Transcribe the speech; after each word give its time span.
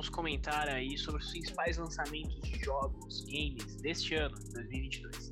vamos 0.00 0.08
comentar 0.08 0.66
aí 0.66 0.96
sobre 0.96 1.22
os 1.22 1.30
principais 1.30 1.76
lançamentos 1.76 2.40
de 2.40 2.58
jogos, 2.64 3.22
games 3.26 3.76
deste 3.82 4.14
ano, 4.14 4.34
2022. 4.54 5.30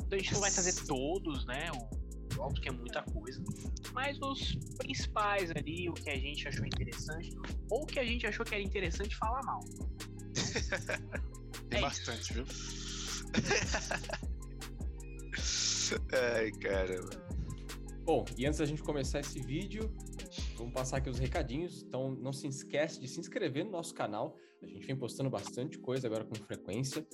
Então 0.00 0.08
a 0.10 0.18
gente 0.18 0.32
não 0.32 0.40
vai 0.40 0.50
trazer 0.50 0.74
todos, 0.84 1.46
né? 1.46 1.70
O 1.70 2.34
jogos 2.34 2.58
que 2.58 2.68
é 2.68 2.72
muita 2.72 3.02
coisa, 3.02 3.40
mas 3.92 4.18
os 4.20 4.56
principais 4.78 5.52
ali, 5.52 5.88
o 5.88 5.92
que 5.92 6.10
a 6.10 6.16
gente 6.16 6.48
achou 6.48 6.66
interessante, 6.66 7.36
ou 7.70 7.84
o 7.84 7.86
que 7.86 8.00
a 8.00 8.04
gente 8.04 8.26
achou 8.26 8.44
que 8.44 8.52
era 8.52 8.64
interessante 8.64 9.16
falar 9.16 9.44
mal. 9.44 9.60
Tem 11.70 11.78
É 11.78 11.82
bastante, 11.82 12.32
viu? 12.32 12.44
Ai, 16.34 16.50
caramba. 16.52 17.10
Bom, 18.04 18.24
e 18.36 18.44
antes 18.44 18.58
da 18.58 18.64
gente 18.64 18.82
começar 18.82 19.20
esse 19.20 19.40
vídeo, 19.40 19.94
vamos 20.60 20.74
passar 20.74 20.98
aqui 20.98 21.08
os 21.08 21.18
recadinhos. 21.18 21.82
Então, 21.82 22.12
não 22.12 22.32
se 22.32 22.46
esquece 22.46 23.00
de 23.00 23.08
se 23.08 23.18
inscrever 23.18 23.64
no 23.64 23.70
nosso 23.70 23.94
canal. 23.94 24.36
A 24.62 24.66
gente 24.66 24.86
vem 24.86 24.94
postando 24.94 25.30
bastante 25.30 25.78
coisa 25.78 26.06
agora 26.06 26.24
com 26.24 26.34
frequência. 26.34 27.06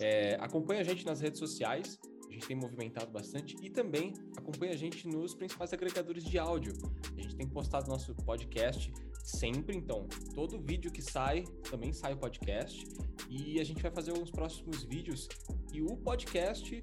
É, 0.00 0.36
acompanha 0.36 0.80
a 0.80 0.84
gente 0.84 1.04
nas 1.04 1.20
redes 1.20 1.38
sociais. 1.38 1.98
A 2.28 2.32
gente 2.32 2.46
tem 2.46 2.56
movimentado 2.56 3.10
bastante. 3.10 3.56
E 3.60 3.68
também 3.68 4.14
acompanha 4.36 4.72
a 4.72 4.76
gente 4.76 5.06
nos 5.06 5.34
principais 5.34 5.72
agregadores 5.72 6.24
de 6.24 6.38
áudio. 6.38 6.72
A 7.16 7.20
gente 7.20 7.34
tem 7.34 7.46
postado 7.46 7.88
nosso 7.88 8.14
podcast 8.14 8.92
sempre. 9.22 9.76
Então, 9.76 10.06
todo 10.34 10.58
vídeo 10.58 10.90
que 10.90 11.02
sai, 11.02 11.42
também 11.68 11.92
sai 11.92 12.14
o 12.14 12.16
podcast. 12.16 12.86
E 13.28 13.60
a 13.60 13.64
gente 13.64 13.82
vai 13.82 13.90
fazer 13.90 14.12
uns 14.12 14.30
próximos 14.30 14.84
vídeos. 14.84 15.28
E 15.72 15.82
o 15.82 15.96
podcast 15.96 16.80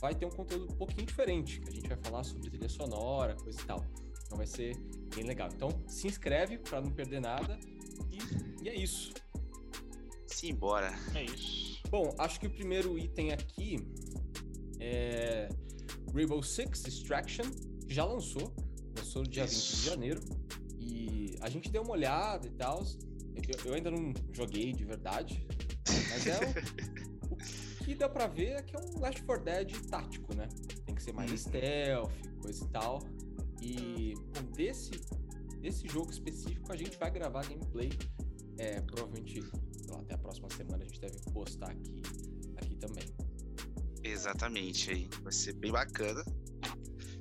vai 0.00 0.14
ter 0.14 0.26
um 0.26 0.30
conteúdo 0.30 0.64
um 0.64 0.76
pouquinho 0.76 1.06
diferente, 1.06 1.62
a 1.64 1.70
gente 1.70 1.88
vai 1.88 1.96
falar 1.96 2.24
sobre 2.24 2.50
trilha 2.50 2.68
sonora, 2.68 3.36
coisa 3.36 3.60
e 3.60 3.64
tal. 3.64 3.86
Então 4.26 4.36
vai 4.36 4.48
ser 4.48 4.76
bem 5.14 5.24
legal. 5.24 5.48
Então 5.54 5.70
se 5.86 6.06
inscreve 6.06 6.58
para 6.58 6.80
não 6.80 6.90
perder 6.90 7.20
nada 7.20 7.58
e, 8.10 8.64
e 8.64 8.68
é 8.68 8.74
isso. 8.74 9.12
Simbora. 10.26 10.92
É 11.14 11.24
isso. 11.24 11.80
Bom, 11.90 12.14
acho 12.18 12.40
que 12.40 12.46
o 12.46 12.50
primeiro 12.50 12.98
item 12.98 13.32
aqui 13.32 13.76
é 14.80 15.48
Rainbow 16.14 16.42
Six 16.42 16.86
Extraction, 16.86 17.44
que 17.86 17.94
já 17.94 18.04
lançou, 18.04 18.54
lançou 18.96 19.22
no 19.22 19.28
dia 19.28 19.44
20 19.44 19.52
de 19.52 19.56
Isso. 19.58 19.86
janeiro. 19.86 20.20
E 20.80 21.36
a 21.40 21.48
gente 21.50 21.70
deu 21.70 21.82
uma 21.82 21.92
olhada 21.92 22.46
e 22.46 22.50
tal. 22.50 22.82
Eu, 23.34 23.66
eu 23.66 23.74
ainda 23.74 23.90
não 23.90 24.12
joguei 24.32 24.72
de 24.72 24.84
verdade, 24.84 25.46
mas 26.10 26.26
é 26.26 26.38
o, 26.38 27.32
o 27.32 27.36
que 27.84 27.94
dá 27.94 28.08
pra 28.08 28.26
ver 28.26 28.52
é 28.58 28.62
que 28.62 28.74
é 28.76 28.80
um 28.80 28.98
Last 29.00 29.22
4 29.22 29.44
Dead 29.44 29.72
tático, 29.88 30.34
né? 30.34 30.48
Tem 30.84 30.94
que 30.94 31.02
ser 31.02 31.12
mais 31.12 31.30
Uhum. 31.30 31.36
stealth, 31.36 32.12
coisa 32.40 32.64
e 32.64 32.68
tal. 32.68 32.98
E 33.62 34.14
desse, 34.56 34.90
desse 35.60 35.86
jogo 35.86 36.10
específico 36.10 36.72
a 36.72 36.76
gente 36.76 36.98
vai 36.98 37.10
gravar 37.10 37.46
gameplay. 37.46 37.90
É, 38.58 38.80
provavelmente 38.80 39.40
lá, 39.88 40.00
até 40.00 40.14
a 40.14 40.18
próxima 40.18 40.48
semana 40.50 40.82
a 40.82 40.86
gente 40.86 41.00
deve 41.00 41.18
postar 41.32 41.70
aqui, 41.70 42.02
aqui 42.56 42.74
também. 42.76 43.04
Exatamente 44.02 44.90
aí. 44.90 45.08
Vai 45.22 45.32
ser 45.32 45.52
bem 45.54 45.70
bacana. 45.70 46.24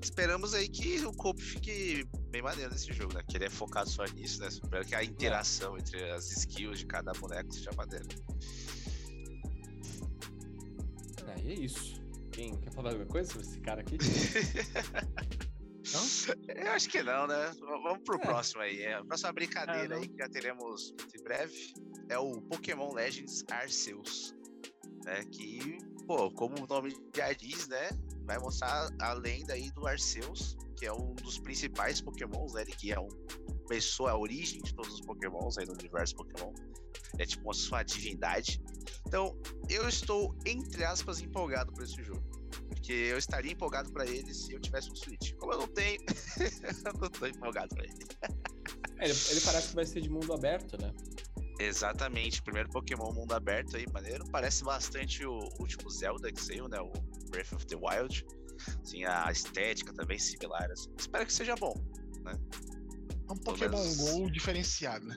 Esperamos 0.01 0.55
aí 0.55 0.67
que 0.67 1.05
o 1.05 1.13
Cope 1.13 1.41
fique 1.41 2.03
bem 2.31 2.41
maneiro 2.41 2.71
nesse 2.71 2.91
jogo, 2.91 3.13
né? 3.13 3.21
Que 3.27 3.37
ele 3.37 3.45
é 3.45 3.49
focado 3.49 3.87
só 3.87 4.03
nisso, 4.05 4.41
né? 4.41 4.47
Espero 4.47 4.83
que 4.83 4.95
a 4.95 5.03
interação 5.03 5.77
entre 5.77 6.09
as 6.11 6.31
skills 6.31 6.79
de 6.79 6.87
cada 6.87 7.11
boneco 7.13 7.53
seja 7.53 7.69
maneira. 7.77 8.05
É, 11.27 11.41
e 11.43 11.51
é 11.51 11.53
isso. 11.53 12.01
Quem 12.31 12.55
quer 12.55 12.71
falar 12.71 12.89
alguma 12.89 13.05
coisa 13.05 13.31
sobre 13.31 13.47
esse 13.47 13.59
cara 13.59 13.81
aqui? 13.81 13.97
Eu 16.47 16.71
acho 16.71 16.89
que 16.89 17.01
não, 17.01 17.27
né? 17.27 17.51
Vamos 17.59 18.03
pro 18.03 18.15
É. 18.17 18.19
próximo 18.19 18.61
aí. 18.61 18.81
É, 18.81 18.93
A 18.95 19.03
próxima 19.03 19.31
brincadeira 19.33 19.83
Ah, 19.85 19.87
não. 19.97 19.97
aí 20.03 20.07
que 20.07 20.17
já 20.17 20.29
teremos 20.29 20.91
muito 20.99 21.17
em 21.17 21.23
breve 21.23 21.73
é 22.09 22.17
o 22.17 22.41
Pokémon 22.41 22.93
Legends 22.93 23.43
Arceus. 23.49 24.33
Né? 25.05 25.23
Que, 25.31 25.77
pô, 26.05 26.29
como 26.31 26.63
o 26.63 26.67
nome 26.67 26.95
já 27.15 27.33
diz, 27.33 27.67
né? 27.67 27.89
Vai 28.25 28.37
mostrar 28.37 28.89
a 29.01 29.13
lenda 29.13 29.53
aí 29.53 29.71
do 29.71 29.87
Arceus, 29.87 30.55
que 30.77 30.85
é 30.85 30.93
um 30.93 31.13
dos 31.15 31.39
principais 31.39 31.99
Pokémons, 32.01 32.53
né? 32.53 32.61
Ele 32.61 32.71
que 32.71 32.91
é 32.91 32.99
um 32.99 33.07
começou 33.65 34.07
a 34.07 34.17
origem 34.17 34.61
de 34.61 34.75
todos 34.75 34.95
os 34.95 35.01
Pokémons 35.01 35.57
aí 35.57 35.65
no 35.65 35.73
universo 35.73 36.13
Pokémon. 36.15 36.53
É 37.17 37.25
tipo 37.25 37.43
uma 37.43 37.53
sua 37.53 37.83
divindade. 37.83 38.61
Então, 39.07 39.39
eu 39.69 39.87
estou, 39.87 40.35
entre 40.45 40.83
aspas, 40.83 41.21
empolgado 41.21 41.71
por 41.71 41.83
esse 41.83 42.03
jogo. 42.03 42.21
Porque 42.91 43.09
eu 43.09 43.17
estaria 43.17 43.53
empolgado 43.53 43.89
pra 43.93 44.05
ele 44.05 44.33
se 44.33 44.51
eu 44.51 44.59
tivesse 44.59 44.91
um 44.91 44.95
Switch. 44.95 45.33
Como 45.35 45.53
eu 45.53 45.59
não 45.59 45.67
tenho, 45.67 45.97
eu 46.85 46.93
não 46.99 47.09
tô 47.09 47.25
empolgado 47.25 47.73
pra 47.73 47.85
ele. 47.85 48.05
É, 48.99 49.05
ele, 49.05 49.17
ele 49.29 49.41
parece 49.41 49.69
que 49.69 49.75
vai 49.75 49.85
ser 49.85 50.01
de 50.01 50.09
mundo 50.09 50.33
aberto, 50.33 50.77
né? 50.77 50.93
Exatamente, 51.57 52.41
primeiro 52.41 52.69
Pokémon 52.69 53.13
mundo 53.13 53.31
aberto 53.31 53.77
aí, 53.77 53.85
maneiro. 53.93 54.25
Parece 54.29 54.65
bastante 54.65 55.25
o 55.25 55.39
último 55.57 55.89
Zelda 55.89 56.29
que 56.33 56.43
saiu, 56.43 56.67
né? 56.67 56.81
O 56.81 56.91
Breath 57.29 57.53
of 57.53 57.65
the 57.65 57.77
Wild. 57.77 58.25
Assim, 58.83 59.05
a 59.05 59.31
estética 59.31 59.93
também 59.93 60.19
similar. 60.19 60.69
assim. 60.69 60.93
Espero 60.99 61.25
que 61.25 61.31
seja 61.33 61.55
bom. 61.55 61.73
É 62.27 63.31
um 63.31 63.37
Pokémon 63.37 63.77
menos- 63.77 64.11
GO 64.11 64.29
diferenciado, 64.29 65.07
né? 65.07 65.15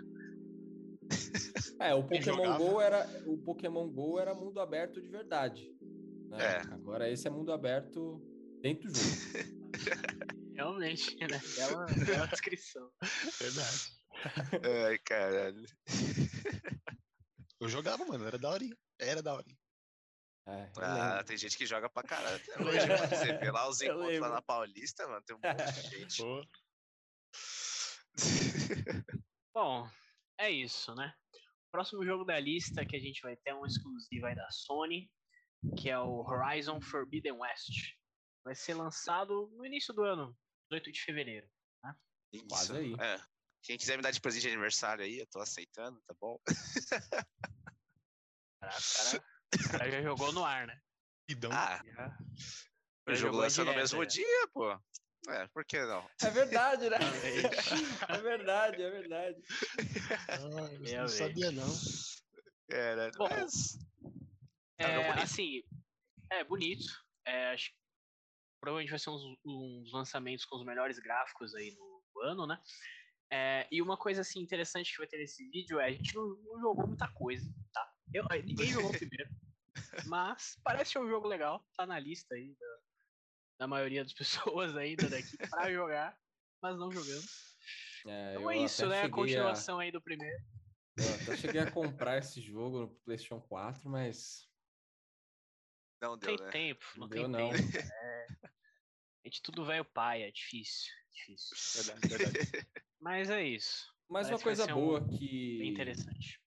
É, 1.80 1.92
o 1.92 2.04
Pokémon? 2.04 2.56
Go 2.56 2.80
era 2.80 3.04
o 3.26 3.36
Pokémon 3.38 3.88
Go 3.88 4.20
era 4.20 4.32
mundo 4.32 4.60
aberto 4.60 5.02
de 5.02 5.08
verdade. 5.08 5.73
Né? 6.34 6.44
É. 6.44 6.58
Agora 6.74 7.08
esse 7.10 7.26
é 7.26 7.30
mundo 7.30 7.52
aberto 7.52 8.20
dentro 8.62 8.90
do 8.90 8.98
jogo. 8.98 9.64
Realmente, 10.54 11.16
né? 11.16 11.40
Bela, 11.56 11.86
bela 12.06 12.26
descrição. 12.28 12.90
Verdade. 13.40 14.04
Ai, 14.86 14.98
caralho. 14.98 15.66
Eu 17.60 17.68
jogava, 17.68 18.04
mano, 18.04 18.24
era 18.26 18.38
da 18.38 18.50
horinha. 18.50 18.76
Era 18.98 19.22
da 19.22 19.34
horinha. 19.34 19.58
É, 20.46 20.70
Ah, 20.76 21.08
lembro. 21.12 21.24
tem 21.24 21.36
gente 21.38 21.56
que 21.56 21.64
joga 21.66 21.88
pra 21.88 22.02
caralho 22.02 22.36
até 22.36 22.62
hoje, 22.62 22.86
mano. 22.86 23.08
Você 23.08 23.32
vê 23.38 23.50
lá 23.50 23.68
os 23.68 23.80
Eu 23.80 23.94
encontros 23.94 24.18
lá 24.20 24.28
na 24.28 24.42
Paulista, 24.42 25.06
mano, 25.08 25.22
tem 25.22 25.34
um 25.34 25.40
monte 25.40 25.72
de 25.72 25.98
gente. 25.98 26.22
Pô, 26.22 26.44
Bom, 29.54 29.88
é 30.38 30.50
isso, 30.50 30.94
né? 30.94 31.12
O 31.34 31.70
próximo 31.72 32.04
jogo 32.04 32.24
da 32.24 32.38
lista 32.38 32.84
que 32.86 32.94
a 32.96 33.00
gente 33.00 33.20
vai 33.22 33.36
ter 33.36 33.50
é 33.50 33.54
um 33.54 33.66
exclusivo 33.66 34.26
aí 34.26 34.34
da 34.34 34.48
Sony, 34.50 35.10
que 35.76 35.90
é 35.90 35.98
o 35.98 36.20
Horizon 36.22 36.80
Forbidden 36.80 37.32
West. 37.32 37.94
Vai 38.44 38.54
ser 38.54 38.74
lançado 38.74 39.50
no 39.56 39.64
início 39.64 39.94
do 39.94 40.02
ano, 40.02 40.36
18 40.70 40.92
de 40.92 41.00
fevereiro. 41.02 41.48
Isso, 42.32 42.46
Quase 42.48 42.76
aí. 42.76 42.94
É. 43.00 43.20
Quem 43.62 43.78
quiser 43.78 43.96
me 43.96 44.02
dar 44.02 44.10
de 44.10 44.20
presente 44.20 44.42
de 44.42 44.48
aniversário 44.48 45.04
aí, 45.04 45.18
eu 45.18 45.26
tô 45.26 45.40
aceitando, 45.40 46.02
tá 46.02 46.14
bom? 46.20 46.38
Caraca, 48.60 48.78
o 48.78 49.58
cara, 49.58 49.78
cara 49.78 49.90
já 49.90 50.02
jogou 50.02 50.32
no 50.32 50.44
ar, 50.44 50.66
né? 50.66 50.80
idão. 51.28 51.50
Ah, 51.52 51.82
Já, 51.84 52.18
o 53.08 53.14
jogo 53.14 53.36
lança 53.36 53.64
no 53.64 53.74
mesmo 53.74 54.02
já. 54.02 54.08
dia, 54.08 54.48
pô. 54.52 54.78
É, 55.28 55.46
por 55.48 55.64
que 55.64 55.82
não? 55.86 56.06
É 56.22 56.30
verdade, 56.30 56.90
né? 56.90 56.98
É 58.08 58.18
verdade, 58.20 58.82
é 58.82 58.90
verdade. 58.90 59.42
Ah, 60.28 60.38
eu 60.90 61.00
não 61.00 61.08
sabia, 61.08 61.50
não. 61.50 61.66
Era, 62.68 63.10
Bom, 63.12 63.28
mas... 63.28 63.78
É, 64.78 65.02
bonito. 65.06 65.22
assim, 65.22 65.62
é 66.30 66.44
bonito. 66.44 66.84
É, 67.26 67.52
acho 67.52 67.70
que 67.70 67.76
provavelmente 68.60 68.90
vai 68.90 68.98
ser 68.98 69.10
uns, 69.10 69.22
uns 69.44 69.92
lançamentos 69.92 70.44
com 70.44 70.56
os 70.56 70.64
melhores 70.64 70.98
gráficos 70.98 71.54
aí 71.54 71.74
no 71.74 72.02
ano, 72.22 72.46
né? 72.46 72.62
É, 73.30 73.66
e 73.70 73.82
uma 73.82 73.96
coisa 73.96 74.20
assim 74.20 74.40
interessante 74.40 74.92
que 74.92 74.98
vai 74.98 75.06
ter 75.06 75.18
nesse 75.18 75.48
vídeo 75.50 75.80
é 75.80 75.86
a 75.86 75.90
gente 75.90 76.14
não, 76.14 76.36
não 76.44 76.60
jogou 76.60 76.86
muita 76.86 77.08
coisa, 77.08 77.50
tá? 77.72 77.92
Eu, 78.12 78.24
ninguém 78.44 78.66
jogou 78.70 78.90
primeiro. 78.98 79.30
Mas 80.06 80.58
parece 80.62 80.92
ser 80.92 80.98
um 80.98 81.08
jogo 81.08 81.26
legal, 81.26 81.64
tá 81.76 81.86
na 81.86 81.98
lista 81.98 82.34
aí 82.34 82.54
da, 82.54 82.78
da 83.60 83.66
maioria 83.66 84.02
das 84.02 84.12
pessoas 84.14 84.76
ainda 84.76 85.08
daqui 85.08 85.36
pra 85.36 85.72
jogar, 85.72 86.18
mas 86.62 86.78
não 86.78 86.90
jogamos. 86.90 87.56
É, 88.06 88.32
Então 88.32 88.50
é 88.50 88.58
isso, 88.58 88.86
né? 88.86 88.98
A 88.98 89.02
cheguei 89.02 89.10
a- 89.10 89.16
continuação 89.22 89.78
aí 89.78 89.90
do 89.90 90.00
primeiro. 90.00 90.44
Eu 90.96 91.14
até 91.14 91.36
cheguei 91.36 91.60
a 91.60 91.70
comprar 91.70 92.18
esse 92.18 92.40
jogo 92.40 92.80
no 92.80 92.88
PlayStation 93.00 93.40
4, 93.40 93.90
mas 93.90 94.48
Não 96.04 96.10
Não 96.12 96.18
deu, 96.18 96.36
tem 96.36 96.44
né? 96.46 96.50
tempo, 96.52 96.84
não, 96.94 97.00
não 97.02 97.08
tem 97.08 97.20
deu 97.22 97.28
não. 97.28 97.50
tempo. 97.50 97.62
É, 98.04 98.26
a 99.24 99.28
gente 99.28 99.42
tudo 99.42 99.64
velho 99.64 99.84
pai, 99.84 100.22
é 100.22 100.30
difícil. 100.30 100.92
Difícil. 101.10 101.56
Verdade, 101.82 102.08
verdade. 102.08 102.38
Mas 103.00 103.30
é 103.30 103.42
isso. 103.42 103.92
Mas 104.08 104.26
Parece 104.26 104.32
uma 104.32 104.44
coisa 104.44 104.64
ser 104.66 104.72
um- 104.72 104.80
boa 104.80 105.08
que, 105.08 105.58
Bem 105.58 105.70
interessante. 105.70 106.40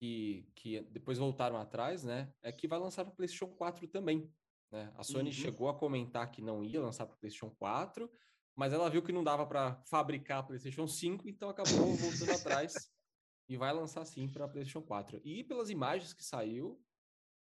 que, 0.00 0.50
que 0.54 0.80
depois 0.90 1.18
voltaram 1.18 1.56
atrás, 1.58 2.02
né? 2.02 2.32
É 2.42 2.50
que 2.50 2.66
vai 2.66 2.78
lançar 2.78 3.04
para 3.04 3.14
PlayStation 3.14 3.48
4 3.54 3.86
também. 3.88 4.32
Né? 4.70 4.92
A 4.96 5.02
Sony 5.04 5.26
Uhum. 5.28 5.32
chegou 5.32 5.68
a 5.68 5.78
comentar 5.78 6.30
que 6.30 6.40
não 6.42 6.64
ia 6.64 6.80
lançar 6.80 7.06
para 7.06 7.16
PlayStation 7.16 7.54
4, 7.54 8.10
mas 8.56 8.72
ela 8.72 8.88
viu 8.88 9.02
que 9.02 9.12
não 9.12 9.22
dava 9.22 9.46
para 9.46 9.82
fabricar 9.84 10.38
a 10.38 10.42
PlayStation 10.42 10.86
5, 10.86 11.28
então 11.28 11.48
acabou 11.50 11.94
voltando 11.94 12.32
atrás 12.64 12.90
e 13.48 13.56
vai 13.56 13.72
lançar 13.72 14.04
sim 14.06 14.26
para 14.28 14.48
PlayStation 14.48 14.80
4. 14.82 15.20
E 15.24 15.44
pelas 15.44 15.68
imagens 15.68 16.12
que 16.14 16.24
saiu, 16.24 16.70
o 16.72 16.84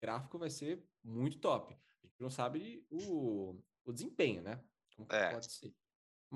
gráfico 0.01 0.38
vai 0.38 0.50
ser 0.50 0.86
muito 1.03 1.39
top. 1.39 1.73
A 1.73 2.07
gente 2.07 2.19
não 2.21 2.29
sabe 2.29 2.85
o, 2.89 3.59
o 3.85 3.91
desempenho, 3.94 4.41
né? 4.41 4.63
Como 4.95 5.07
É. 5.11 5.31
pode 5.31 5.51
ser. 5.51 5.67
O 5.67 5.73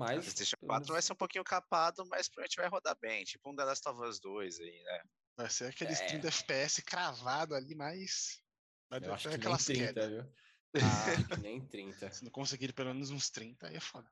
Mas. 0.00 0.18
PlayStation 0.24 0.56
pelo 0.58 0.68
4 0.68 0.86
vai 0.86 0.94
menos- 0.94 1.04
ser 1.04 1.12
um 1.12 1.16
pouquinho 1.16 1.44
capado, 1.44 2.04
mas 2.06 2.28
provavelmente 2.28 2.56
vai 2.56 2.68
rodar 2.68 2.96
bem. 3.00 3.24
Tipo 3.24 3.50
um 3.50 3.56
The 3.56 3.64
Last 3.64 3.88
of 3.88 4.00
Us 4.02 4.20
2 4.20 4.60
aí, 4.60 4.82
né? 4.84 5.02
Vai 5.36 5.50
ser 5.50 5.66
aqueles 5.68 6.00
É. 6.00 6.06
30 6.06 6.28
FPS 6.28 6.82
cravado 6.82 7.54
ali, 7.54 7.74
mas. 7.74 8.42
Vai 8.90 8.98
Eu 8.98 9.02
ter 9.04 9.10
acho 9.10 9.22
que 9.24 9.28
nem 9.28 9.36
aquelas 9.38 9.64
30, 9.64 9.86
quedas. 9.94 10.10
viu? 10.10 10.34
Ah, 10.74 11.34
que 11.34 11.40
nem 11.40 11.66
30. 11.66 12.10
Se 12.12 12.24
não 12.24 12.30
conseguir 12.30 12.72
pelo 12.72 12.92
menos 12.92 13.10
uns 13.10 13.30
30, 13.30 13.68
aí 13.68 13.76
é 13.76 13.80
foda. 13.80 14.10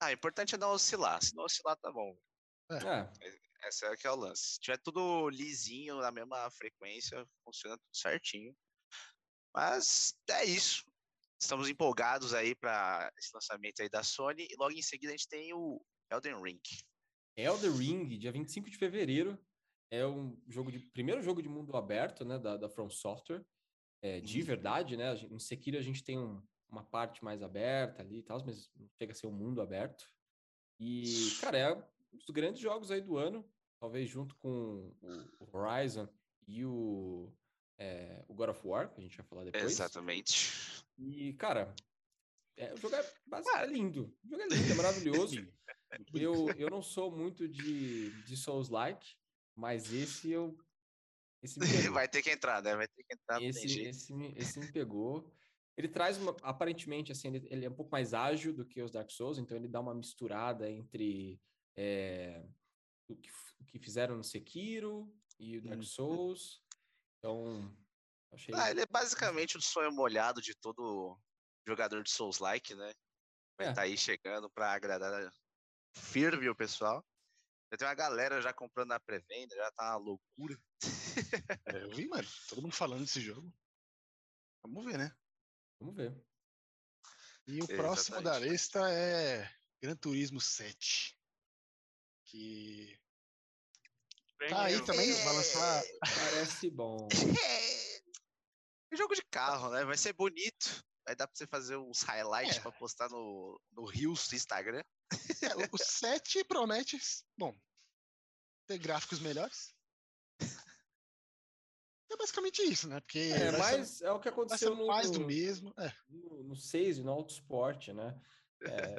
Ah, 0.00 0.08
o 0.08 0.12
importante 0.12 0.54
é 0.54 0.58
não 0.58 0.70
oscilar. 0.72 1.22
Se 1.22 1.34
não 1.34 1.44
oscilar, 1.44 1.76
tá 1.76 1.92
bom. 1.92 2.16
É, 2.70 3.68
Esse 3.68 3.84
é 3.84 3.96
que 3.96 4.06
é 4.06 4.10
o 4.10 4.16
lance. 4.16 4.54
Se 4.54 4.60
tiver 4.60 4.78
tudo 4.78 5.28
lisinho, 5.28 5.96
na 6.00 6.10
mesma 6.10 6.50
frequência, 6.52 7.26
funciona 7.44 7.76
tudo 7.76 7.94
certinho. 7.96 8.56
Mas 9.54 10.14
é 10.28 10.44
isso. 10.44 10.84
Estamos 11.40 11.68
empolgados 11.68 12.34
aí 12.34 12.54
para 12.54 13.10
esse 13.18 13.30
lançamento 13.34 13.80
aí 13.80 13.88
da 13.88 14.02
Sony. 14.02 14.46
E 14.50 14.56
logo 14.56 14.72
em 14.72 14.82
seguida 14.82 15.12
a 15.12 15.16
gente 15.16 15.28
tem 15.28 15.52
o 15.54 15.80
Elden 16.10 16.40
Ring. 16.42 16.60
Elder 17.36 17.72
Ring, 17.74 18.18
dia 18.18 18.30
25 18.32 18.68
de 18.68 18.76
fevereiro, 18.76 19.38
é 19.90 20.06
um 20.06 20.40
jogo 20.46 20.70
de 20.70 20.78
primeiro 20.78 21.22
jogo 21.22 21.42
de 21.42 21.48
mundo 21.48 21.76
aberto, 21.76 22.24
né, 22.24 22.38
da, 22.38 22.56
da 22.56 22.68
From 22.68 22.90
Software, 22.90 23.44
é, 24.02 24.20
de 24.20 24.40
Uhum. 24.40 24.44
verdade, 24.46 24.96
né? 24.96 25.14
No 25.28 25.40
Sekiro 25.40 25.78
a 25.78 25.82
gente 25.82 26.02
tem 26.04 26.18
um- 26.18 26.42
uma 26.68 26.84
parte 26.84 27.24
mais 27.24 27.42
aberta 27.42 28.02
ali 28.02 28.18
e 28.18 28.22
tal, 28.22 28.44
mas 28.44 28.70
não 28.76 28.88
chega 28.98 29.12
a 29.12 29.14
ser 29.14 29.26
um 29.26 29.32
mundo 29.32 29.60
aberto. 29.60 30.04
E, 30.78 31.30
cara, 31.40 31.58
é 31.58 31.72
um 31.74 32.16
dos 32.16 32.30
grandes 32.30 32.60
jogos 32.60 32.90
aí 32.90 33.00
do 33.00 33.16
ano, 33.16 33.44
talvez 33.80 34.08
junto 34.08 34.36
com 34.36 34.94
o 35.40 35.56
Horizon 35.56 36.08
e 36.46 36.64
o, 36.64 37.32
é, 37.80 38.22
o 38.28 38.34
God 38.34 38.50
of 38.50 38.60
War, 38.66 38.92
que 38.92 39.00
a 39.00 39.02
gente 39.02 39.16
vai 39.16 39.26
falar 39.26 39.44
depois. 39.44 39.64
Exatamente. 39.64 40.84
E, 40.98 41.32
cara, 41.32 41.74
é, 42.56 42.74
o 42.74 42.76
jogo 42.76 42.94
é, 42.94 43.62
é 43.62 43.66
lindo. 43.66 44.14
O 44.22 44.28
jogo 44.28 44.42
é 44.42 44.48
lindo, 44.48 44.72
é 44.72 44.74
maravilhoso. 44.74 45.36
Eu, 46.14 46.48
eu 46.56 46.70
não 46.70 46.80
sou 46.80 47.10
muito 47.10 47.48
de, 47.48 48.10
de 48.22 48.36
Souls-like, 48.36 49.16
mas 49.56 49.92
esse 49.92 50.30
eu. 50.30 50.56
Esse. 51.42 51.58
Vai 51.90 52.08
ter 52.08 52.22
que 52.22 52.30
entrar, 52.30 52.62
né? 52.62 52.76
Vai 52.76 52.86
ter 52.86 53.02
que 53.02 53.12
entrar. 53.12 53.42
esse, 53.42 53.80
esse, 53.82 54.14
me, 54.14 54.32
esse 54.36 54.60
me 54.60 54.70
pegou. 54.70 55.28
Ele 55.76 55.88
traz 55.88 56.16
uma. 56.16 56.36
Aparentemente, 56.42 57.10
assim, 57.10 57.26
ele, 57.26 57.48
ele 57.50 57.66
é 57.66 57.68
um 57.68 57.74
pouco 57.74 57.90
mais 57.90 58.14
ágil 58.14 58.52
do 58.52 58.64
que 58.64 58.80
os 58.80 58.92
Dark 58.92 59.10
Souls, 59.10 59.36
então 59.38 59.56
ele 59.56 59.66
dá 59.66 59.80
uma 59.80 59.92
misturada 59.92 60.70
entre 60.70 61.40
é, 61.76 62.46
o, 63.08 63.16
que, 63.16 63.30
o 63.58 63.64
que 63.64 63.80
fizeram 63.80 64.16
no 64.16 64.22
Sekiro 64.22 65.12
e 65.40 65.58
o 65.58 65.62
Dark 65.62 65.78
Uhum. 65.78 65.82
Souls. 65.82 66.62
Então. 67.20 67.76
Achei. 68.32 68.54
Ah, 68.54 68.70
ele 68.70 68.80
é 68.80 68.86
basicamente 68.86 69.56
o 69.56 69.62
sonho 69.62 69.92
molhado 69.92 70.40
de 70.40 70.54
todo 70.54 71.20
jogador 71.66 72.02
de 72.02 72.10
Souls-like, 72.10 72.74
né? 72.74 72.92
Vai 73.58 73.66
É. 73.68 73.70
estar 73.70 73.82
aí 73.82 73.96
chegando 73.96 74.50
para 74.50 74.72
agradar 74.72 75.30
firme 75.94 76.48
o 76.48 76.56
pessoal. 76.56 77.04
Já 77.70 77.78
tem 77.78 77.86
uma 77.88 77.94
galera 77.94 78.40
já 78.40 78.52
comprando 78.52 78.88
na 78.88 78.98
pré-venda, 79.00 79.54
já 79.54 79.70
tá 79.72 79.90
uma 79.92 79.96
loucura. 79.96 80.58
É, 81.66 81.82
eu 81.84 81.90
vi, 81.90 82.08
mano. 82.08 82.26
Todo 82.48 82.62
mundo 82.62 82.74
falando 82.74 83.00
desse 83.02 83.20
jogo. 83.20 83.52
Vamos 84.62 84.84
ver, 84.84 84.98
né? 84.98 85.16
Vamos 85.78 85.94
ver. 85.96 86.24
E 87.46 87.60
o 87.62 87.66
próximo 87.66 88.22
da 88.22 88.38
lista 88.38 88.90
é 88.90 89.52
Gran 89.82 89.96
Turismo 89.96 90.40
7. 90.40 91.18
Que 92.24 92.99
tá 94.48 94.62
aí 94.62 94.84
também, 94.84 95.12
vai 95.12 95.34
lançar. 95.34 95.82
Parece 96.00 96.70
bom. 96.70 97.08
É 98.92 98.96
jogo 98.96 99.14
de 99.14 99.22
carro, 99.30 99.70
né? 99.70 99.84
Vai 99.84 99.96
ser 99.96 100.12
bonito. 100.14 100.84
Vai 101.06 101.14
dar 101.14 101.28
pra 101.28 101.36
você 101.36 101.46
fazer 101.46 101.76
uns 101.76 102.02
highlights 102.02 102.56
É. 102.56 102.60
pra 102.60 102.72
postar 102.72 103.08
no, 103.08 103.60
no 103.70 103.84
Reels 103.84 104.26
do 104.28 104.34
Instagram. 104.34 104.82
É, 105.42 105.54
o- 105.56 105.68
o 105.72 105.78
7 105.78 106.42
promete, 106.44 106.98
bom, 107.38 107.56
ter 108.66 108.78
gráficos 108.78 109.20
melhores. 109.20 109.72
É 112.12 112.16
basicamente 112.16 112.62
isso, 112.62 112.88
né? 112.88 113.00
Porque 113.00 113.18
É, 113.32 113.52
vai 113.52 113.70
ser- 113.70 113.78
mas 113.78 114.02
é 114.02 114.10
o 114.10 114.18
que 114.18 114.28
aconteceu 114.28 114.74
no, 114.74 114.86
mais 114.88 115.08
do 115.10 115.24
mesmo. 115.24 115.72
É, 115.78 115.92
no, 116.08 116.42
no 116.42 116.56
6 116.56 116.98
e 116.98 117.02
no 117.02 117.12
Autosport, 117.12 117.88
né? 117.88 118.20
É, 118.62 118.98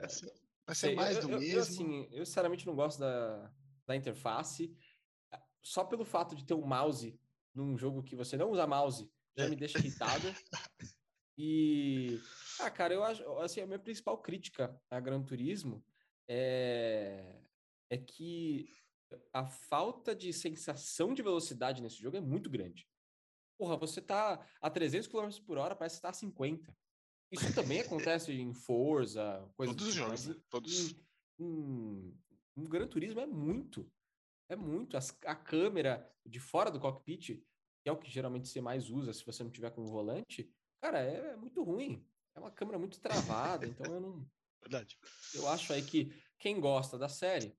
vai 0.66 0.76
ser, 0.76 0.96
mais 0.96 1.18
eu, 1.18 1.24
do 1.24 1.30
eu- 1.32 1.34
eu, 1.34 1.40
mesmo. 1.42 1.60
assim, 1.60 2.08
eu 2.14 2.26
sinceramente 2.26 2.66
não 2.66 2.76
gosto 2.76 3.00
da, 3.00 3.52
da 3.86 3.96
interface. 3.96 4.74
Só 5.62 5.84
pelo 5.84 6.06
fato 6.06 6.36
de 6.36 6.46
ter 6.46 6.54
um 6.54 6.66
mouse 6.66 7.20
num 7.54 7.78
jogo 7.78 8.04
que 8.04 8.16
você 8.16 8.38
não 8.38 8.50
usa 8.50 8.66
mouse 8.66 9.12
já 9.36 9.48
me 9.48 9.56
deixa 9.56 9.78
irritado. 9.80 10.34
E, 11.38 12.20
ah, 12.60 12.70
cara, 12.70 12.94
eu 12.94 13.04
acho, 13.04 13.24
assim, 13.40 13.62
a 13.62 13.66
minha 13.66 13.80
principal 13.80 14.18
crítica 14.18 14.80
a 14.90 15.00
Gran 15.00 15.24
Turismo 15.24 15.84
é, 16.28 17.42
é 17.90 17.98
que 17.98 18.70
a 19.34 19.46
falta 19.46 20.16
de 20.16 20.32
sensação 20.34 21.14
de 21.14 21.22
velocidade 21.22 21.82
nesse 21.82 21.98
jogo 21.98 22.18
é 22.18 22.22
muito 22.22 22.50
grande. 22.50 22.88
Porra, 23.58 23.78
você 23.78 24.02
tá 24.02 24.46
a 24.62 24.70
300 24.70 25.08
km 25.08 25.30
por 25.46 25.58
hora, 25.58 25.76
parece 25.76 25.98
que 25.98 26.02
tá 26.02 26.10
a 26.10 26.14
50. 26.14 26.76
Isso 27.32 27.54
também 27.54 27.80
acontece 27.82 28.32
em 28.34 28.54
Forza, 28.54 29.48
coisa 29.56 29.74
do 29.74 29.78
Todos 29.78 29.88
os 29.88 29.94
tipo, 29.94 30.06
jogos, 30.06 30.28
né? 30.28 30.36
Todos. 30.50 30.92
em, 31.40 31.46
em, 31.46 32.20
em 32.58 32.64
Gran 32.66 32.88
Turismo 32.88 33.20
é 33.20 33.28
muito. 33.28 33.90
É 34.52 34.56
muito. 34.56 34.98
As- 34.98 35.18
a 35.26 35.34
câmera 35.34 36.14
de 36.26 36.38
fora 36.38 36.70
do 36.70 36.78
cockpit, 36.78 37.42
que 37.82 37.90
é 37.90 37.92
o 37.92 37.98
que 37.98 38.12
geralmente 38.12 38.50
você 38.50 38.60
mais 38.60 38.90
usa 38.90 39.14
se 39.14 39.26
você 39.26 39.44
não 39.46 39.50
tiver 39.50 39.72
com 39.72 39.82
o 39.82 39.88
volante, 39.88 40.54
cara, 40.82 41.00
é, 41.00 41.32
é 41.32 41.36
muito 41.38 41.64
ruim. 41.64 42.06
É 42.36 42.40
uma 42.40 42.52
câmera 42.52 42.78
muito 42.78 43.00
travada, 43.00 43.66
então 43.66 43.94
eu 43.94 44.02
não. 44.02 44.30
Verdade. 44.62 45.00
Eu 45.34 45.48
acho 45.48 45.72
aí 45.72 45.82
que 45.82 46.14
quem 46.38 46.60
gosta 46.60 46.98
da 46.98 47.08
série 47.08 47.58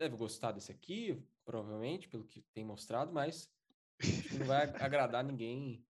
deve 0.00 0.16
gostar 0.16 0.50
desse 0.50 0.72
aqui, 0.72 1.24
provavelmente, 1.44 2.08
pelo 2.08 2.26
que 2.26 2.42
tem 2.52 2.64
mostrado, 2.64 3.12
mas 3.12 3.48
acho 4.02 4.28
que 4.28 4.36
não 4.36 4.46
vai 4.46 4.64
agradar 4.82 5.22
ninguém, 5.24 5.86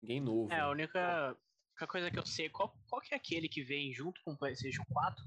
ninguém 0.00 0.20
novo. 0.20 0.52
É, 0.52 0.60
a 0.60 0.70
única, 0.70 1.36
única 1.72 1.86
coisa 1.88 2.08
que 2.10 2.18
eu 2.18 2.24
sei, 2.24 2.48
qual, 2.48 2.72
qual 2.88 3.02
que 3.02 3.12
é 3.12 3.16
aquele 3.16 3.48
que 3.48 3.62
vem 3.64 3.92
junto 3.92 4.22
com 4.22 4.32
o 4.32 4.38
PlayStation 4.38 4.84
4? 4.88 5.24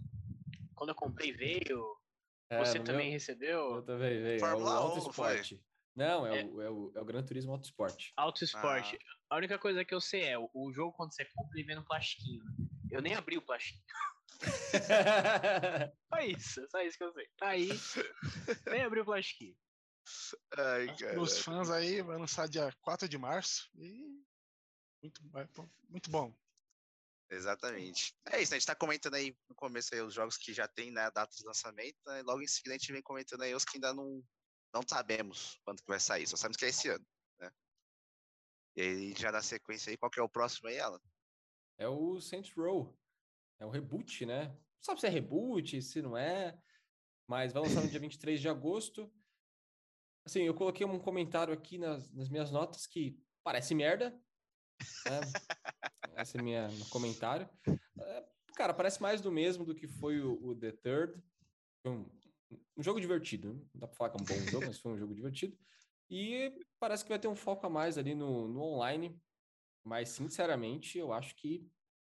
Quando 0.74 0.90
eu 0.90 0.96
comprei 0.96 1.34
veio, 1.34 1.99
É, 2.50 2.58
você 2.66 2.80
também 2.80 3.06
meu- 3.08 3.12
recebeu 3.14 3.76
Eu 3.76 3.82
também, 3.84 4.22
veio. 4.22 4.34
É 4.34 4.38
o 4.38 4.40
Fórmula 4.40 4.72
1, 4.72 4.74
Auto 4.78 4.96
não 5.06 5.14
foi? 5.14 5.40
Sport. 5.42 5.62
Não, 5.96 6.26
é, 6.28 6.40
É. 6.42 6.46
O, 6.46 6.62
é, 6.62 6.70
o, 6.70 6.92
é 6.96 7.00
o 7.02 7.06
Gran 7.06 7.24
Turismo 7.24 7.52
Auto 7.52 7.66
Sport. 7.66 8.10
Auto 8.16 8.44
Sport. 8.44 8.94
Ah. 8.96 9.36
A 9.36 9.38
única 9.38 9.60
coisa 9.60 9.84
que 9.86 9.94
eu 9.94 10.02
sei 10.02 10.24
é, 10.24 10.38
o, 10.38 10.50
o 10.54 10.72
jogo 10.74 10.94
quando 10.94 11.14
você 11.14 11.26
compra 11.26 11.52
ele 11.58 11.68
vem 11.68 11.76
no 11.76 11.86
plastiquinho. 11.86 12.44
né? 12.44 12.52
Eu 12.92 13.02
nem 13.02 13.14
abri 13.16 13.38
o 13.38 13.42
plastiquinho. 13.42 13.84
Só 16.10 16.20
isso, 16.22 16.68
só 16.70 16.82
isso 16.82 16.98
que 16.98 17.04
eu 17.04 17.12
sei. 17.14 17.28
Tá 17.38 17.50
aí, 17.50 17.70
nem 18.68 18.82
abri 18.84 19.02
o 19.02 19.06
plastiquinho. 19.06 19.56
Ai, 20.58 20.96
Para 20.98 21.20
os 21.22 21.40
fãs 21.40 21.70
aí, 21.70 22.02
vai 22.02 22.18
lançar 22.18 22.48
dia 22.48 22.72
4 22.82 23.08
de 23.08 23.18
março. 23.18 23.70
E 23.76 24.24
muito, 25.02 25.22
vai- 25.30 25.48
muito 25.90 26.10
bom. 26.10 26.34
Exatamente. 27.30 28.16
É 28.26 28.42
isso, 28.42 28.52
né? 28.52 28.58
A 28.58 28.60
gente 28.60 28.66
tá 28.66 28.76
comentando 28.76 29.14
aí 29.14 29.36
no 29.48 29.56
começo 29.56 29.94
aí 29.94 30.02
os 30.02 30.14
jogos 30.14 30.36
que 30.36 30.52
já 30.52 30.68
tem 30.68 30.92
né, 30.92 31.02
a 31.02 31.10
data 31.10 31.36
de 31.36 31.46
lançamento, 31.46 31.98
né? 32.08 32.20
e 32.20 32.24
logo 32.24 32.42
em 32.42 32.48
seguida 32.48 32.74
a 32.74 32.78
gente 32.78 32.92
vem 32.92 33.02
comentando 33.02 33.44
aí 33.44 33.54
os 33.54 33.64
que 33.64 33.78
ainda 33.78 33.94
não, 33.94 34.24
não 34.74 34.82
sabemos 34.88 35.60
quando 35.64 35.82
que 35.82 35.88
vai 35.88 36.00
sair, 36.00 36.26
só 36.28 36.36
sabemos 36.36 36.58
que 36.58 36.66
é 36.66 36.70
esse 36.70 36.90
ano, 36.90 37.06
né? 37.40 37.52
E 38.76 38.82
aí, 38.82 39.14
já 39.16 39.32
na 39.32 39.42
sequência 39.42 39.92
aí, 39.92 39.98
qual 39.98 40.10
que 40.10 40.20
é 40.20 40.24
o 40.24 40.30
próximo 40.30 40.70
aí, 40.70 40.80
Alan? 40.80 41.02
É 41.78 41.88
o 41.88 42.20
Saints 42.20 42.54
Row. 42.56 42.98
É 43.60 43.66
o 43.66 43.70
reboot, 43.70 44.26
né? 44.26 44.48
Não 44.48 44.84
sabe 44.84 45.00
se 45.02 45.08
é 45.08 45.10
reboot, 45.10 45.82
se 45.82 46.02
não 46.02 46.18
é. 46.18 46.58
Mas 47.28 47.54
vai 47.54 47.62
lançar 47.62 47.82
no 47.82 47.90
dia 47.90 48.00
23 48.02 48.40
de 48.40 48.50
agosto. 48.50 49.12
Assim, 50.26 50.44
eu 50.44 50.54
coloquei 50.54 50.86
um 50.86 51.00
comentário 51.00 51.54
aqui 51.54 51.78
nas, 51.78 52.10
nas 52.12 52.30
minhas 52.30 52.52
notas 52.52 52.88
que 52.88 53.22
parece 53.44 53.76
merda. 53.76 54.12
né? 55.06 55.20
Esse 56.22 56.38
é 56.38 56.42
minha, 56.42 56.68
meu 56.68 56.86
comentário. 56.88 57.50
É, 58.00 58.26
cara, 58.56 58.74
parece 58.74 59.02
mais 59.02 59.22
do 59.22 59.32
mesmo 59.32 59.66
do 59.66 59.74
que 59.74 59.88
foi 59.88 60.20
o, 60.22 60.34
o 60.46 60.56
The 60.56 60.72
Third. 60.72 61.24
Foi 61.82 61.92
um, 61.92 62.10
um 62.78 62.84
jogo 62.84 63.00
divertido. 63.00 63.54
Não 63.74 63.80
dá 63.82 63.88
pra 63.88 63.96
falar 63.96 64.10
que 64.10 64.18
é 64.18 64.22
um 64.22 64.26
bom 64.26 64.52
jogo, 64.52 64.68
mas 64.68 64.80
foi 64.80 64.92
um 64.92 64.98
jogo 64.98 65.16
divertido. 65.16 65.58
E 66.10 66.66
parece 66.80 67.04
que 67.04 67.10
vai 67.10 67.20
ter 67.20 67.28
um 67.28 67.36
foco 67.36 67.66
a 67.66 67.70
mais 67.70 67.98
ali 67.98 68.16
no, 68.16 68.48
no 68.48 68.62
online. 68.62 69.22
Mas, 69.84 70.10
sinceramente, 70.10 70.98
eu 70.98 71.14
acho 71.14 71.36
que 71.36 71.66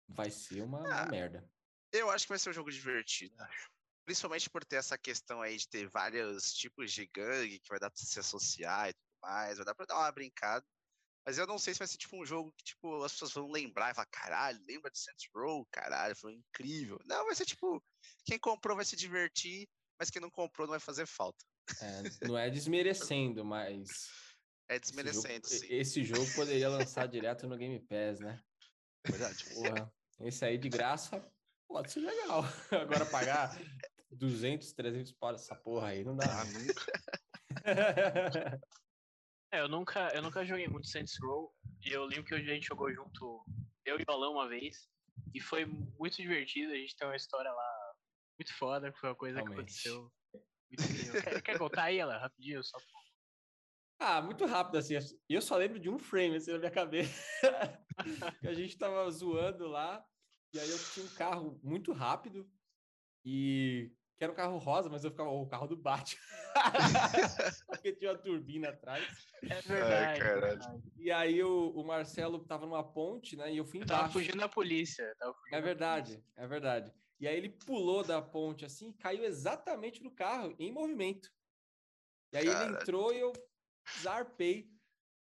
vai 0.07 0.31
ser 0.31 0.63
uma, 0.63 0.79
uma 0.79 1.01
Ah, 1.01 1.07
merda. 1.07 1.49
Eu 1.91 2.09
acho 2.09 2.25
que 2.25 2.29
vai 2.29 2.39
ser 2.39 2.49
um 2.49 2.53
jogo 2.53 2.71
divertido. 2.71 3.35
Principalmente 4.05 4.49
por 4.49 4.65
ter 4.65 4.77
essa 4.77 4.97
questão 4.97 5.41
aí 5.41 5.57
de 5.57 5.69
ter 5.69 5.87
vários 5.89 6.53
tipos 6.53 6.91
de 6.91 7.05
gangue 7.05 7.59
que 7.59 7.69
vai 7.69 7.79
dar 7.79 7.91
pra 7.91 8.01
se 8.01 8.19
associar 8.19 8.89
e 8.89 8.93
tudo 8.93 9.19
mais, 9.21 9.57
vai 9.57 9.65
dar 9.65 9.75
pra 9.75 9.85
dar 9.85 9.97
uma 9.99 10.11
brincada. 10.11 10.65
Mas 11.25 11.37
eu 11.37 11.45
não 11.45 11.59
sei 11.59 11.73
se 11.73 11.79
vai 11.79 11.87
ser 11.87 11.97
tipo 11.97 12.17
um 12.17 12.25
jogo 12.25 12.51
que 12.57 12.63
tipo, 12.63 13.03
as 13.03 13.11
pessoas 13.13 13.33
vão 13.33 13.51
lembrar 13.51 13.91
e 13.91 13.93
falar, 13.93 14.07
caralho, 14.07 14.59
lembra 14.67 14.89
de 14.89 14.97
Saints 14.97 15.29
Row? 15.33 15.65
Caralho, 15.71 16.15
foi 16.15 16.33
incrível. 16.33 16.99
Não, 17.05 17.25
vai 17.25 17.35
ser 17.35 17.45
tipo, 17.45 17.83
quem 18.25 18.39
comprou 18.39 18.75
vai 18.75 18.85
se 18.85 18.95
divertir, 18.95 19.67
mas 19.99 20.09
quem 20.09 20.21
não 20.21 20.31
comprou 20.31 20.65
não 20.65 20.71
vai 20.71 20.79
fazer 20.79 21.05
falta. 21.05 21.45
É, 21.79 22.01
não 22.33 22.37
é 22.37 22.49
desmerecendo, 22.49 23.45
mas. 23.45 24.09
É 24.67 24.77
esse 24.77 24.91
jogo- 24.91 25.03
desmerecendo, 25.03 25.47
sim. 25.47 25.67
Esse 25.69 26.03
jogo 26.03 26.33
poderia 26.33 26.69
lançar 26.69 27.07
direto 27.07 27.47
no 27.47 27.57
Game 27.57 27.79
Pass, 27.81 28.19
né? 28.19 28.41
Verdade. 29.05 29.45
Porra, 29.53 29.93
esse 30.21 30.43
aí 30.43 30.57
de 30.57 30.69
graça 30.69 31.23
pode 31.67 31.91
ser 31.91 31.99
legal. 31.99 32.43
Agora 32.71 33.05
pagar 33.05 33.55
200, 34.09 34.73
300 34.73 35.11
para 35.11 35.35
essa 35.35 35.55
porra 35.55 35.89
aí, 35.89 36.03
não 36.03 36.15
dá. 36.15 36.25
Ah, 36.25 36.45
nunca. 36.45 36.91
É, 39.51 39.59
eu 39.59 39.67
nunca, 39.67 40.07
eu 40.15 40.21
nunca 40.21 40.45
joguei 40.45 40.67
muito 40.67 40.87
Saints 40.87 41.17
Row. 41.21 41.53
E 41.85 41.91
eu 41.91 42.05
lembro 42.05 42.23
que 42.23 42.33
a 42.33 42.39
gente 42.39 42.67
jogou 42.67 42.93
junto, 42.93 43.43
eu 43.85 43.99
e 43.99 44.03
o 44.07 44.11
Alão 44.11 44.33
uma 44.33 44.47
vez. 44.47 44.89
E 45.33 45.41
foi 45.41 45.65
muito 45.65 46.15
divertido. 46.17 46.71
A 46.71 46.75
gente 46.75 46.95
tem 46.95 47.07
uma 47.07 47.15
história 47.15 47.51
lá 47.51 47.93
muito 48.39 48.53
foda. 48.57 48.93
Foi 48.93 49.09
uma 49.09 49.15
coisa 49.15 49.39
Realmente. 49.39 49.81
que 49.81 49.89
aconteceu. 49.89 50.11
Quer, 51.21 51.41
quer 51.41 51.57
contar 51.57 51.83
aí, 51.83 51.99
ela? 51.99 52.17
Rapidinho, 52.17 52.63
só. 52.63 52.77
Ah, 53.99 54.21
muito 54.21 54.45
rápido 54.45 54.77
assim. 54.77 54.95
Eu 55.29 55.41
só 55.41 55.57
lembro 55.57 55.79
de 55.79 55.89
um 55.89 55.99
frame 55.99 56.37
assim 56.37 56.51
na 56.51 56.57
minha 56.57 56.71
cabeça. 56.71 57.21
que 58.39 58.47
a 58.47 58.53
gente 58.53 58.77
tava 58.77 59.09
zoando 59.11 59.67
lá. 59.67 60.03
E 60.53 60.59
aí 60.59 60.69
eu 60.69 60.79
tinha 60.93 61.05
um 61.05 61.15
carro 61.15 61.59
muito 61.61 61.91
rápido. 61.91 62.49
E 63.23 63.91
que 64.21 64.25
era 64.25 64.33
um 64.33 64.35
carro 64.35 64.59
rosa, 64.59 64.87
mas 64.87 65.03
eu 65.03 65.09
ficava, 65.09 65.31
"Oh, 65.31 65.41
o 65.41 65.47
carro 65.47 65.65
do 65.65 65.75
Batman. 65.75 66.21
Porque 67.65 67.91
tinha 67.93 68.11
uma 68.11 68.17
turbina 68.19 68.69
atrás. 68.69 69.03
É 69.41 69.61
verdade. 69.61 70.21
é 70.21 70.23
caralho. 70.23 70.41
verdade. 70.59 70.83
E 70.95 71.11
aí 71.11 71.43
o, 71.43 71.71
o 71.71 71.83
Marcelo 71.83 72.37
tava 72.45 72.67
numa 72.67 72.83
ponte, 72.83 73.35
né? 73.35 73.51
E 73.51 73.57
eu 73.57 73.65
fui 73.65 73.81
Eu 73.81 73.85
tava 73.87 74.01
embaixo. 74.01 74.13
fugindo 74.13 74.37
da 74.37 74.47
polícia. 74.47 75.11
Fugindo 75.19 75.35
É 75.47 75.51
da 75.59 75.59
verdade, 75.59 76.23
é 76.35 76.45
verdade. 76.45 76.93
E 77.19 77.27
aí 77.27 77.35
ele 77.35 77.49
pulou 77.49 78.03
da 78.03 78.21
ponte 78.21 78.63
assim, 78.63 78.89
e 78.89 78.93
caiu 78.93 79.23
exatamente 79.23 80.03
no 80.03 80.11
carro, 80.11 80.55
em 80.59 80.71
movimento. 80.71 81.27
E 82.31 82.37
aí 82.37 82.43
ele 82.45 82.53
Caralho. 82.53 82.75
entrou 82.75 83.11
e 83.13 83.19
eu 83.21 83.33
zarpei. 84.03 84.69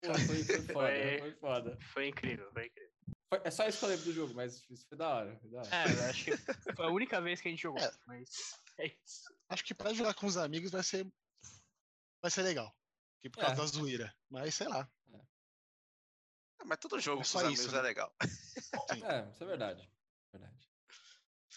Pô, 0.01 0.15
foi, 0.15 0.43
foi 0.43 0.61
foda, 0.65 0.73
Foi- 0.73 1.19
foi 1.19 1.31
foda. 1.33 1.69
polícia. 1.73 1.87
Foi 1.93 2.07
incrível, 2.07 2.51
foi 2.53 2.65
incrível. 2.65 2.89
Foi- 3.31 3.41
é 3.43 3.51
só 3.51 3.67
isso 3.67 3.77
que 3.77 3.85
eu 3.85 3.89
lembro 3.89 4.05
do 4.05 4.13
jogo, 4.13 4.33
mas 4.33 4.67
isso 4.67 4.87
foi 4.87 4.97
da 4.97 5.09
hora. 5.09 5.37
Foi 5.39 5.49
da 5.51 5.59
hora. 5.59 5.69
É, 5.71 5.83
eu 5.93 6.09
acho 6.09 6.25
que 6.25 6.37
foi 6.75 6.85
a 6.87 6.89
única 6.89 7.21
vez 7.21 7.39
que 7.39 7.47
a 7.49 7.51
gente 7.51 7.61
jogou. 7.61 7.79
É. 7.83 7.91
Mas 8.07 8.29
é 8.79 8.87
isso. 9.03 9.33
Acho 9.49 9.63
que 9.63 9.73
pra 9.75 9.93
jogar 9.93 10.13
com 10.13 10.25
os 10.25 10.37
amigos 10.37 10.71
vai 10.71 10.83
ser. 10.83 11.05
Vai 12.21 12.31
ser 12.31 12.43
legal. 12.43 12.75
Que 13.21 13.29
por 13.29 13.39
causa 13.39 13.53
É. 13.53 13.57
da 13.57 13.65
zoeira. 13.65 14.15
Mas 14.29 14.55
sei 14.55 14.67
lá. 14.67 14.89
Ah, 16.59 16.65
Mas 16.65 16.77
todo 16.79 16.99
jogo 16.99 17.21
É 17.21 17.23
com 17.23 17.27
os 17.27 17.29
isso, 17.29 17.39
amigos 17.45 17.73
né? 17.73 17.79
é 17.79 17.81
legal. 17.81 18.13
É, 18.21 19.29
isso 19.31 19.43
é 19.43 19.47
verdade. 19.47 19.91
verdade. 20.31 20.69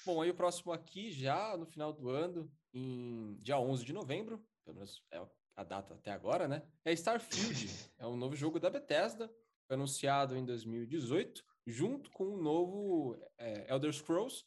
Bom, 0.05 0.23
aí 0.23 0.31
o 0.31 0.35
próximo 0.35 0.73
aqui, 0.73 1.13
já 1.13 1.57
no 1.57 1.67
final 1.67 1.93
do 1.93 2.09
ano, 2.09 2.51
em 2.73 3.37
dia 3.41 3.59
11 3.59 3.85
de 3.85 3.93
novembro, 3.93 4.45
pelo 4.65 4.77
menos 4.77 5.03
é 5.11 5.25
a 5.57 5.65
data 5.65 5.95
até 5.95 6.11
agora, 6.13 6.49
né? 6.49 6.63
É 6.85 6.93
Starfield. 6.93 7.69
é 7.99 8.07
um 8.07 8.17
novo 8.17 8.35
jogo 8.35 8.59
da 8.59 8.71
Bethesda, 8.71 9.33
anunciado 9.69 10.37
em 10.37 10.45
2018, 10.45 11.45
junto 11.67 12.11
com 12.11 12.29
o 12.35 12.41
novo 12.41 13.17
é, 13.39 13.73
Elder 13.73 13.93
Scrolls, 13.93 14.45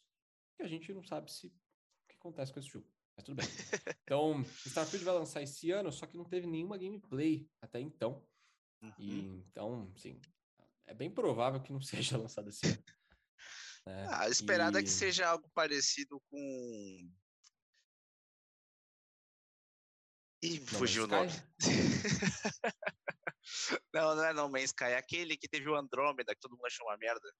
que 0.56 0.62
a 0.62 0.66
gente 0.68 0.92
não 0.92 1.02
sabe 1.02 1.30
se 1.32 1.52
acontece 2.26 2.52
com 2.52 2.58
esse 2.60 2.68
jogo. 2.68 2.86
Mas 3.16 3.24
tudo 3.24 3.36
bem. 3.36 3.46
Então, 4.04 4.42
Starfield 4.66 5.04
vai 5.04 5.14
lançar 5.14 5.42
esse 5.42 5.70
ano, 5.70 5.90
só 5.92 6.06
que 6.06 6.16
não 6.16 6.24
teve 6.24 6.46
nenhuma 6.46 6.76
gameplay 6.76 7.48
até 7.60 7.80
então. 7.80 8.26
E 8.98 9.20
Uhum. 9.20 9.44
então, 9.48 9.92
sim, 9.96 10.20
é 10.86 10.92
bem 10.94 11.10
provável 11.10 11.62
que 11.62 11.72
não 11.72 11.80
seja 12.14 12.18
lançado 12.18 12.48
esse 12.50 12.66
ano. 12.66 12.84
né? 13.86 14.06
Ah, 14.08 14.22
a 14.24 14.28
esperada 14.28 14.78
é 14.78 14.82
que 14.82 14.88
E- 14.88 14.92
seja 14.92 15.28
algo 15.28 15.48
parecido 15.54 16.20
com. 16.28 17.10
Ih, 20.42 20.60
No 20.60 20.66
fugiu 20.66 21.04
o 21.04 21.06
nome. 21.06 21.30
Não, 23.94 24.14
não 24.16 24.24
é 24.24 24.32
No 24.32 24.48
Man's 24.50 24.64
Sky, 24.70 24.84
é 24.84 24.96
aquele 24.98 25.36
que 25.36 25.48
teve 25.48 25.68
o 25.68 25.74
Andrômeda, 25.76 26.34
que 26.34 26.40
todo 26.40 26.52
mundo 26.52 26.66
achou 26.66 26.86
uma 26.86 26.96
merda. 26.98 27.32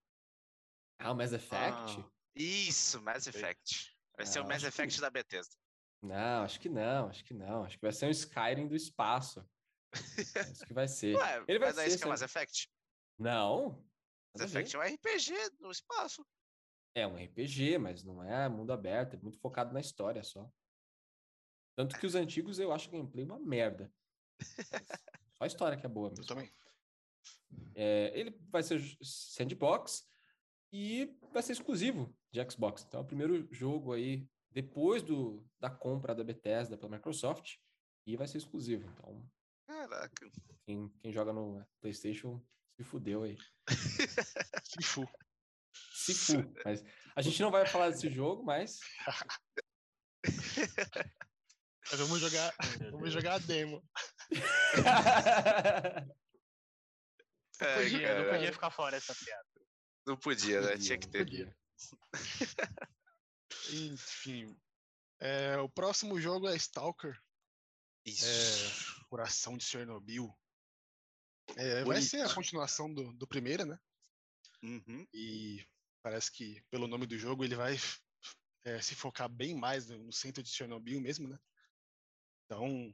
Ah, 0.99 1.11
o 1.11 1.15
Mass 1.15 1.31
Effect? 1.33 1.99
Ah, 2.01 2.11
Isso, 2.35 3.01
Mass. 3.01 3.27
Effect. 3.27 3.96
Vai 4.17 4.25
ser 4.25 4.39
Ah, 4.39 4.41
o 4.41 4.47
Mass 4.47 4.55
acho 4.57 4.63
que- 4.63 4.67
Effect 4.69 4.99
da 5.01 5.09
Bethesda. 5.09 5.55
Não, 6.01 6.43
acho 6.43 6.59
que 6.59 6.69
não, 6.69 7.07
acho 7.07 7.23
que 7.23 7.33
não. 7.33 7.63
Acho 7.63 7.75
que 7.77 7.81
vai 7.81 7.91
ser 7.91 8.07
um 8.07 8.09
Skyrim 8.11 8.67
do 8.67 8.75
espaço. 8.75 9.47
Isso 10.57 10.65
que 10.65 10.73
vai 10.73 10.87
ser. 10.87 11.15
Ué, 11.15 11.43
Ele 11.47 11.59
vai 11.59 11.69
mas 11.69 11.75
não 11.77 11.83
é 11.83 11.85
ser, 11.85 11.89
isso 11.91 11.97
que 11.99 12.03
é. 12.03 12.07
Mass 12.09 12.21
Effect? 12.21 12.69
Não. 13.17 13.83
Mass. 14.37 14.43
Effect 14.53 14.75
é 14.75 14.79
um 14.79 14.81
RPG 14.81 15.33
no 15.59 15.71
espaço. 15.71 16.25
É 16.93 17.07
um 17.07 17.15
RPG, 17.15 17.77
mas 17.77 18.03
não 18.03 18.23
é 18.23 18.49
mundo 18.49 18.73
aberto, 18.73 19.15
é 19.15 19.19
muito 19.19 19.39
focado 19.39 19.71
na 19.73 19.79
história 19.79 20.23
só. 20.23 20.51
Tanto 21.75 21.97
que 21.99 22.05
os 22.07 22.15
antigos 22.15 22.57
eu 22.59 22.71
acho 22.71 22.89
o 22.89 22.91
gameplay 22.91 23.23
uma 23.23 23.39
merda. 23.39 23.93
Só 25.37 25.43
a 25.43 25.47
história 25.47 25.77
que 25.77 25.85
é 25.85 25.89
boa 25.89 26.07
eu 26.07 26.11
mesmo. 26.11 26.25
também. 26.25 26.51
É, 27.75 28.11
ele 28.19 28.31
vai 28.49 28.63
ser 28.63 28.81
sandbox 29.03 30.09
e 30.73 31.15
vai 31.31 31.43
ser 31.43 31.51
exclusivo 31.53 32.16
de 32.31 32.51
Xbox. 32.51 32.83
Então 32.87 32.99
é 32.99 33.03
o 33.03 33.07
primeiro 33.07 33.47
jogo 33.53 33.93
aí 33.93 34.27
depois 34.51 35.03
do, 35.03 35.45
da 35.59 35.69
compra 35.69 36.15
da 36.15 36.23
Bethesda 36.23 36.77
pela 36.77 36.95
Microsoft 36.95 37.57
e 38.05 38.15
vai 38.15 38.27
ser 38.27 38.37
exclusivo. 38.37 38.89
Então 38.89 39.23
Caraca. 39.67 40.31
quem, 40.65 40.89
quem 41.01 41.11
joga 41.11 41.33
no 41.33 41.65
PlayStation 41.81 42.43
se 42.75 42.83
fudeu 42.83 43.23
aí. 43.23 43.37
Sifu. 44.63 45.07
Se 45.93 46.13
fu. 46.13 46.53
Mas 46.63 46.83
a 47.15 47.21
gente 47.21 47.41
não 47.41 47.51
vai 47.51 47.65
falar 47.65 47.89
desse 47.89 48.09
jogo, 48.09 48.43
mas 48.43 48.79
Mas 51.89 51.99
vamos 52.01 52.19
jogar. 52.19 52.53
Vamos 52.91 53.13
jogar 53.13 53.35
a 53.35 53.39
demo. 53.39 53.81
É, 57.59 57.75
Podia, 57.75 58.19
não 58.23 58.29
podia 58.31 58.53
ficar 58.53 58.69
fora 58.69 58.97
essa 58.97 59.15
piada. 59.15 59.47
não 60.05 60.17
podia, 60.17 60.61
né? 60.61 60.77
Tinha 60.77 60.97
que 60.97 61.07
ter. 61.07 61.25
Enfim. 63.71 64.57
É, 65.19 65.57
o 65.57 65.69
próximo 65.69 66.19
jogo 66.19 66.47
é 66.47 66.55
Stalker, 66.55 67.19
Isso. 68.05 69.05
Coração 69.09 69.57
de 69.57 69.65
Chernobyl. 69.65 70.31
É, 71.55 71.83
vai 71.83 72.01
ser 72.01 72.21
a 72.21 72.33
continuação 72.33 72.93
do, 72.93 73.13
do 73.13 73.27
primeiro, 73.27 73.65
né? 73.65 73.79
Uhum. 74.63 75.07
E 75.13 75.65
parece 76.03 76.31
que, 76.31 76.61
pelo 76.69 76.87
nome 76.87 77.05
do 77.05 77.17
jogo, 77.17 77.43
ele 77.43 77.55
vai 77.55 77.77
é, 78.63 78.81
se 78.81 78.95
focar 78.95 79.29
bem 79.29 79.55
mais 79.55 79.87
no, 79.87 79.97
no 80.05 80.13
centro 80.13 80.43
de 80.43 80.49
Chernobyl 80.49 80.99
mesmo, 81.01 81.27
né? 81.27 81.39
Então, 82.45 82.89
o 82.89 82.93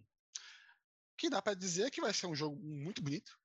que 1.18 1.30
dá 1.30 1.42
pra 1.42 1.54
dizer 1.54 1.88
é 1.88 1.92
que 1.92 2.02
vai 2.02 2.14
ser 2.14 2.28
um 2.28 2.36
jogo 2.36 2.56
muito 2.56 3.02
bonito, 3.02 3.40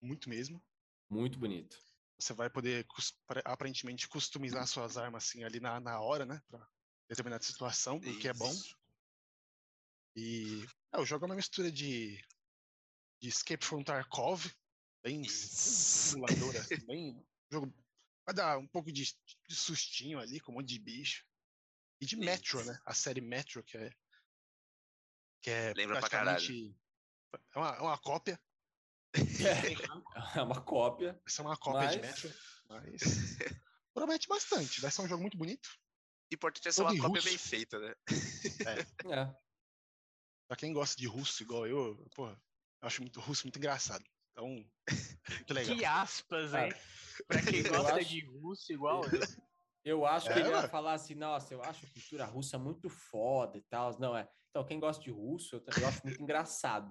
muito 0.00 0.28
mesmo. 0.28 0.62
Muito 1.10 1.38
bonito. 1.38 1.78
Você 2.24 2.32
vai 2.32 2.48
poder 2.48 2.86
aparentemente 3.44 4.08
customizar 4.08 4.66
suas 4.66 4.96
armas 4.96 5.24
assim 5.24 5.44
ali 5.44 5.60
na, 5.60 5.78
na 5.78 6.00
hora, 6.00 6.24
né? 6.24 6.42
Pra 6.48 6.66
determinada 7.06 7.44
situação, 7.44 7.98
o 7.98 8.18
que 8.18 8.26
é 8.26 8.32
bom. 8.32 8.50
E 10.16 10.64
é, 10.90 10.98
o 10.98 11.04
jogo 11.04 11.26
é 11.26 11.28
uma 11.28 11.34
mistura 11.34 11.70
de, 11.70 12.18
de 13.20 13.28
Escape 13.28 13.62
from 13.62 13.84
Tarkov, 13.84 14.46
bem 15.02 15.22
simulador, 15.28 16.56
assim, 16.56 16.76
bem. 16.88 17.26
Jogo 17.52 17.70
vai 18.24 18.34
dar 18.34 18.56
um 18.56 18.66
pouco 18.68 18.90
de, 18.90 19.04
de 19.46 19.54
sustinho 19.54 20.18
ali, 20.18 20.40
com 20.40 20.52
um 20.52 20.54
monte 20.54 20.68
de 20.68 20.78
bicho. 20.78 21.26
E 22.00 22.06
de 22.06 22.16
Metro, 22.16 22.58
Isso. 22.58 22.72
né? 22.72 22.80
A 22.86 22.94
série 22.94 23.20
Metro, 23.20 23.62
que 23.62 23.76
é. 23.76 23.90
Que 25.42 25.50
é 25.50 25.74
Lembra 25.74 26.00
pra 26.00 26.08
caralho. 26.08 26.74
É 27.54 27.58
uma, 27.58 27.76
é 27.76 27.80
uma 27.82 27.98
cópia. 27.98 28.40
É 30.36 30.42
uma 30.42 30.60
cópia. 30.60 31.12
Vai 31.12 31.22
ser 31.32 31.42
uma 31.42 31.56
cópia 31.56 31.88
de 31.88 31.98
Mas- 31.98 32.06
Metro. 32.22 32.34
Mas. 32.68 33.00
Promete 33.94 34.26
bastante. 34.28 34.80
Vai 34.80 34.90
ser 34.90 35.02
um 35.02 35.08
jogo 35.08 35.22
muito 35.22 35.36
bonito. 35.38 35.68
O 36.32 36.34
importante 36.34 36.68
é 36.68 36.72
ser 36.72 36.82
Todo 36.82 36.92
uma 36.94 37.00
cópia 37.02 37.20
russo. 37.20 37.28
bem 37.28 37.38
feita, 37.38 37.78
né? 37.78 37.94
É. 39.06 39.34
Pra 40.48 40.56
quem 40.56 40.72
gosta 40.72 40.96
de 40.96 41.06
russo 41.06 41.42
igual 41.42 41.66
eu, 41.66 41.96
porra, 42.14 42.32
eu 42.82 42.86
acho 42.88 43.00
muito 43.02 43.20
russo 43.20 43.44
muito 43.46 43.58
engraçado. 43.58 44.04
Então, 44.32 44.48
muito 44.48 45.54
legal. 45.54 45.76
Que 45.76 45.84
aspas, 45.84 46.50
Cara, 46.50 46.66
hein? 46.66 46.74
Pra 47.28 47.40
quem 47.42 47.62
gosta 47.62 47.94
acho- 47.96 48.08
de 48.08 48.24
russo 48.26 48.72
igual 48.72 49.04
eu. 49.04 49.44
Eu 49.84 50.06
acho 50.06 50.26
que 50.26 50.32
É, 50.32 50.38
ele 50.40 50.48
ia 50.48 50.56
ué. 50.62 50.68
falar 50.68 50.94
assim, 50.94 51.14
nossa, 51.14 51.52
eu 51.52 51.62
acho 51.62 51.84
a 51.84 51.88
cultura 51.90 52.24
russa 52.24 52.58
muito 52.58 52.88
foda 52.88 53.58
e 53.58 53.62
tal. 53.62 53.96
Não, 54.00 54.16
é. 54.16 54.26
Então, 54.50 54.64
quem 54.64 54.80
gosta 54.80 55.02
de 55.02 55.10
russo, 55.10 55.56
eu, 55.56 55.60
também- 55.60 55.82
eu 55.82 55.88
acho 55.88 56.00
muito 56.04 56.22
engraçado. 56.22 56.90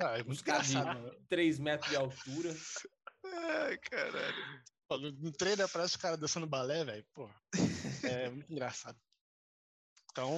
Ah, 0.00 0.18
é 0.18 0.22
muito 0.22 0.40
engraçado. 0.40 0.86
mano. 0.86 1.24
3 1.28 1.58
metros 1.58 1.90
de 1.90 1.96
altura. 1.96 2.54
Ai, 3.24 3.78
caralho. 3.78 4.64
Pô, 4.88 4.98
No, 4.98 5.10
no 5.12 5.32
trailer 5.32 5.66
aparece 5.66 5.96
o 5.96 5.98
cara 5.98 6.16
dançando 6.16 6.46
balé, 6.46 6.84
velho. 6.84 7.06
Pô, 7.12 7.28
é 8.04 8.28
muito 8.30 8.52
engraçado. 8.52 8.98
Então, 10.10 10.32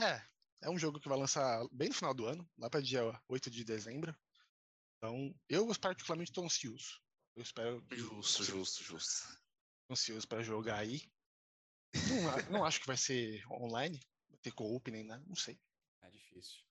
é, 0.00 0.22
é 0.62 0.70
um 0.70 0.78
jogo 0.78 1.00
que 1.00 1.08
vai 1.08 1.18
lançar 1.18 1.66
bem 1.72 1.88
no 1.88 1.94
final 1.94 2.14
do 2.14 2.26
ano, 2.26 2.48
lá 2.58 2.68
para 2.68 2.80
dia 2.82 3.02
8 3.28 3.50
de 3.50 3.64
dezembro. 3.64 4.14
Então, 4.98 5.34
eu 5.48 5.66
particularmente 5.78 6.30
estou 6.30 6.44
ansioso. 6.44 7.00
Eu 7.36 7.42
espero 7.42 7.82
que 7.86 7.96
Justo, 7.96 8.44
justo, 8.44 8.82
justo. 8.84 9.38
ansioso 9.90 10.26
para 10.26 10.42
jogar 10.42 10.78
aí. 10.78 11.02
Não, 12.48 12.58
não 12.58 12.64
acho 12.64 12.80
que 12.80 12.86
vai 12.86 12.96
ser 12.96 13.44
online, 13.50 14.00
vai 14.28 14.38
ter 14.38 14.52
co-op 14.52 14.90
nem 14.90 15.04
nada, 15.04 15.22
não 15.26 15.36
sei. 15.36 15.60
É 16.02 16.10
difícil. 16.10 16.62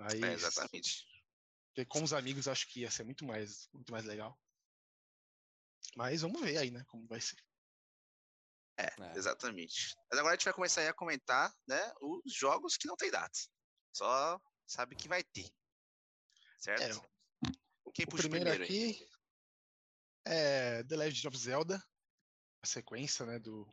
Mas 0.00 0.14
É, 0.14 0.32
exatamente. 0.32 1.06
porque 1.68 1.84
com 1.84 2.02
os 2.02 2.14
amigos 2.14 2.48
acho 2.48 2.66
que 2.68 2.80
ia 2.80 2.90
ser 2.90 3.04
muito 3.04 3.24
mais, 3.26 3.68
muito 3.72 3.92
mais 3.92 4.04
legal. 4.04 4.38
Mas 5.94 6.22
vamos 6.22 6.40
ver 6.40 6.56
aí, 6.56 6.70
né, 6.70 6.82
como 6.88 7.06
vai 7.06 7.20
ser. 7.20 7.36
É, 8.78 8.86
é, 8.86 9.12
exatamente. 9.14 9.94
Mas 10.10 10.18
agora 10.18 10.32
a 10.32 10.36
gente 10.36 10.44
vai 10.44 10.54
começar 10.54 10.88
a 10.88 10.94
comentar, 10.94 11.54
né, 11.68 11.92
os 12.00 12.32
jogos 12.34 12.78
que 12.78 12.88
não 12.88 12.96
tem 12.96 13.10
data. 13.10 13.38
Só 13.94 14.40
sabe 14.66 14.96
que 14.96 15.06
vai 15.06 15.22
ter. 15.22 15.50
Certo? 16.58 16.82
É, 16.82 17.50
Quem 17.92 18.06
puxa 18.06 18.26
o 18.26 18.30
primeiro, 18.30 18.50
primeiro 18.50 18.64
aqui 18.64 19.06
é 20.24 20.82
The 20.84 20.96
Legend 20.96 21.28
of 21.28 21.36
Zelda, 21.36 21.86
a 22.62 22.66
sequência, 22.66 23.26
né, 23.26 23.38
do... 23.38 23.70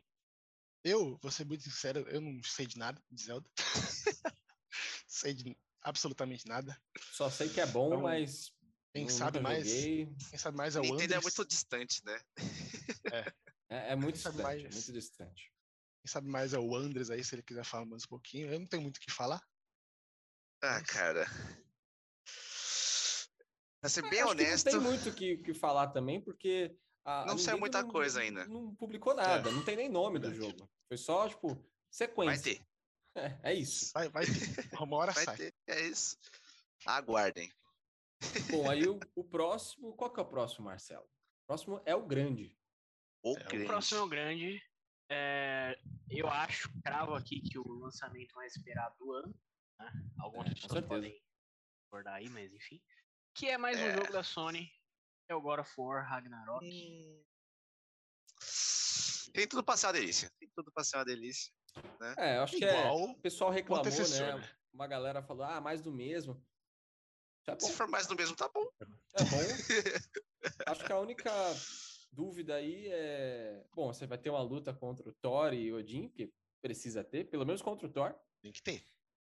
Eu, 0.84 1.16
vou 1.18 1.30
ser 1.30 1.46
muito 1.46 1.64
sincero, 1.64 2.00
eu 2.10 2.20
não 2.20 2.42
sei 2.42 2.66
de 2.66 2.76
nada 2.76 3.02
de 3.10 3.22
Zelda. 3.22 3.48
sei 5.06 5.34
de 5.34 5.56
absolutamente 5.88 6.46
nada. 6.46 6.80
Só 7.12 7.30
sei 7.30 7.48
que 7.48 7.60
é 7.60 7.66
bom, 7.66 7.88
então, 7.88 8.02
mas 8.02 8.52
quem 8.92 9.08
sabe 9.08 9.40
mais, 9.40 9.66
quem 9.66 10.38
sabe 10.38 10.56
mais 10.56 10.76
é 10.76 10.80
o 10.80 10.82
Nintendo 10.82 11.02
Andres. 11.02 11.18
é 11.18 11.20
muito 11.20 11.44
distante, 11.46 12.04
né? 12.04 12.20
É. 13.12 13.32
É, 13.70 13.92
é 13.92 13.96
muito 13.96 14.14
distante, 14.14 14.38
mais, 14.38 14.64
é 14.64 14.68
muito 14.70 14.92
distante. 14.92 15.52
Quem 16.02 16.10
sabe 16.10 16.28
mais 16.28 16.54
é 16.54 16.58
o 16.58 16.74
Andres 16.74 17.10
aí, 17.10 17.22
se 17.22 17.34
ele 17.34 17.42
quiser 17.42 17.64
falar 17.64 17.84
mais 17.84 18.04
um 18.04 18.08
pouquinho. 18.08 18.50
Eu 18.50 18.58
não 18.58 18.66
tenho 18.66 18.82
muito 18.82 18.96
o 18.96 19.00
que 19.00 19.10
falar. 19.10 19.42
Ah, 20.62 20.82
cara. 20.82 21.26
Pra 23.80 23.90
ser 23.90 24.08
bem 24.08 24.24
honesto. 24.24 24.66
não 24.66 24.72
tem 24.72 24.80
muito 24.80 25.10
o 25.10 25.14
que, 25.14 25.36
que 25.38 25.54
falar 25.54 25.88
também, 25.88 26.20
porque. 26.20 26.74
A, 27.04 27.24
não 27.26 27.38
saiu 27.38 27.58
muita 27.58 27.82
não, 27.82 27.90
coisa 27.90 28.20
ainda. 28.20 28.46
Não 28.46 28.74
publicou 28.74 29.14
nada, 29.14 29.48
é. 29.48 29.52
não 29.52 29.64
tem 29.64 29.76
nem 29.76 29.88
nome 29.88 30.18
do 30.18 30.34
jogo. 30.34 30.68
Foi 30.88 30.96
só, 30.96 31.28
tipo, 31.28 31.62
sequência. 31.90 32.34
Vai 32.34 32.38
ter. 32.38 32.67
É, 33.18 33.38
é 33.50 33.54
isso. 33.54 33.92
Vai, 33.92 34.08
vai 34.08 34.24
ter. 34.24 34.80
Uma 34.80 34.96
hora 34.96 35.12
vai 35.12 35.24
sai. 35.24 35.36
Ter. 35.36 35.54
É 35.66 35.80
isso. 35.82 36.16
Aguardem. 36.86 37.52
Bom, 38.50 38.70
aí 38.70 38.86
o, 38.86 38.98
o, 39.14 39.24
próximo. 39.24 39.94
Qual 39.94 40.12
que 40.12 40.20
é 40.20 40.22
o 40.22 40.28
próximo, 40.28 40.66
Marcelo? 40.66 41.04
O 41.04 41.46
próximo 41.46 41.82
é 41.84 41.94
o 41.94 42.06
grande. 42.06 42.56
O, 43.22 43.36
é, 43.36 43.44
grande. 43.44 43.64
o 43.64 43.66
próximo 43.66 44.00
é 44.00 44.02
o 44.02 44.08
grande. 44.08 44.62
É, 45.10 45.78
eu 46.10 46.28
acho, 46.28 46.70
cravo 46.82 47.14
aqui, 47.14 47.40
que 47.40 47.58
o 47.58 47.66
lançamento 47.66 48.34
mais 48.34 48.54
esperado 48.54 48.94
do 48.98 49.12
ano. 49.12 49.34
Né? 49.80 49.92
Algumas 50.20 50.50
é, 50.50 50.54
pessoas 50.54 50.84
podem 50.84 51.22
acordar 51.86 52.14
aí, 52.14 52.28
mas 52.28 52.52
enfim. 52.52 52.80
Que 53.34 53.48
é 53.48 53.58
mais 53.58 53.78
um 53.78 53.84
é. 53.84 53.94
jogo 53.94 54.12
da 54.12 54.22
Sony. 54.22 54.70
É 55.30 55.34
o 55.34 55.40
God 55.40 55.60
of 55.60 55.72
War 55.78 56.08
Ragnarok. 56.08 56.64
Hum... 56.64 57.24
Tem 59.32 59.46
tudo 59.46 59.62
pra 59.62 59.76
ser 59.76 59.86
uma 59.86 59.92
delícia. 59.92 60.30
Tem 60.38 60.50
tudo 60.54 60.72
pra 60.72 60.82
ser 60.82 60.96
uma 60.96 61.04
delícia. 61.04 61.52
Né? 62.00 62.14
É, 62.16 62.38
acho 62.38 62.56
Igual 62.56 62.72
que 62.72 62.78
é, 62.78 63.12
o 63.12 63.14
pessoal 63.16 63.50
reclamou, 63.50 63.84
né? 63.84 64.36
né? 64.36 64.50
Uma 64.72 64.86
galera 64.86 65.22
falou, 65.22 65.44
ah, 65.44 65.60
mais 65.60 65.80
do 65.80 65.92
mesmo. 65.92 66.40
Tá 67.44 67.58
Se 67.58 67.72
for 67.72 67.88
mais 67.88 68.06
do 68.06 68.14
mesmo, 68.14 68.36
tá 68.36 68.48
bom. 68.48 68.66
É 68.80 69.24
bom. 69.24 69.38
acho 70.66 70.84
que 70.84 70.92
a 70.92 70.98
única 70.98 71.32
dúvida 72.12 72.56
aí 72.56 72.88
é. 72.88 73.64
Bom, 73.74 73.92
você 73.92 74.06
vai 74.06 74.18
ter 74.18 74.30
uma 74.30 74.42
luta 74.42 74.72
contra 74.74 75.08
o 75.08 75.12
Thor 75.12 75.54
e 75.54 75.72
Odin, 75.72 76.08
que 76.08 76.32
precisa 76.60 77.02
ter, 77.02 77.24
pelo 77.24 77.46
menos 77.46 77.62
contra 77.62 77.86
o 77.86 77.90
Thor. 77.90 78.14
Tem 78.42 78.52
que 78.52 78.62
ter. 78.62 78.84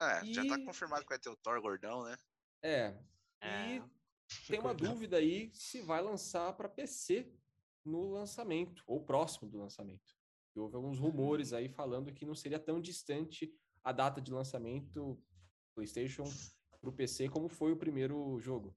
É, 0.02 0.24
e... 0.24 0.34
já 0.34 0.46
tá 0.46 0.58
confirmado 0.64 1.02
que 1.02 1.10
vai 1.10 1.18
ter 1.18 1.30
o 1.30 1.36
Thor 1.36 1.60
gordão, 1.60 2.04
né? 2.04 2.16
É. 2.62 2.94
é. 3.40 3.76
E 3.76 3.82
tem 4.48 4.60
uma 4.60 4.74
dúvida 4.74 5.16
aí 5.16 5.50
se 5.54 5.80
vai 5.80 6.02
lançar 6.02 6.52
para 6.54 6.68
PC 6.68 7.32
no 7.84 8.10
lançamento, 8.10 8.82
ou 8.86 9.04
próximo 9.04 9.48
do 9.48 9.58
lançamento. 9.58 10.19
Houve 10.54 10.76
alguns 10.76 10.98
rumores 10.98 11.52
aí 11.52 11.68
falando 11.68 12.12
que 12.12 12.26
não 12.26 12.34
seria 12.34 12.58
tão 12.58 12.80
distante 12.80 13.52
a 13.82 13.92
data 13.92 14.20
de 14.20 14.32
lançamento 14.32 15.22
PlayStation 15.74 16.24
para 16.80 16.90
o 16.90 16.92
PC 16.92 17.28
como 17.28 17.48
foi 17.48 17.72
o 17.72 17.76
primeiro 17.76 18.38
jogo. 18.40 18.76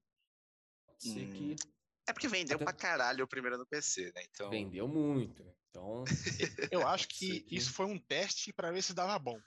Pode 0.86 1.02
ser 1.02 1.26
hum. 1.26 1.32
que. 1.32 1.56
É 2.06 2.12
porque 2.12 2.28
vendeu 2.28 2.56
Até... 2.56 2.64
pra 2.64 2.72
caralho 2.72 3.24
o 3.24 3.28
primeiro 3.28 3.56
no 3.56 3.66
PC, 3.66 4.12
né? 4.14 4.22
Então... 4.30 4.50
Vendeu 4.50 4.86
muito. 4.86 5.42
Então. 5.70 6.04
Eu 6.70 6.86
acho 6.88 7.08
que, 7.08 7.44
isso 7.50 7.72
foi 7.72 7.86
um 7.86 7.98
teste 7.98 8.52
para 8.52 8.70
ver 8.70 8.82
se 8.82 8.94
dava 8.94 9.18
bom. 9.18 9.40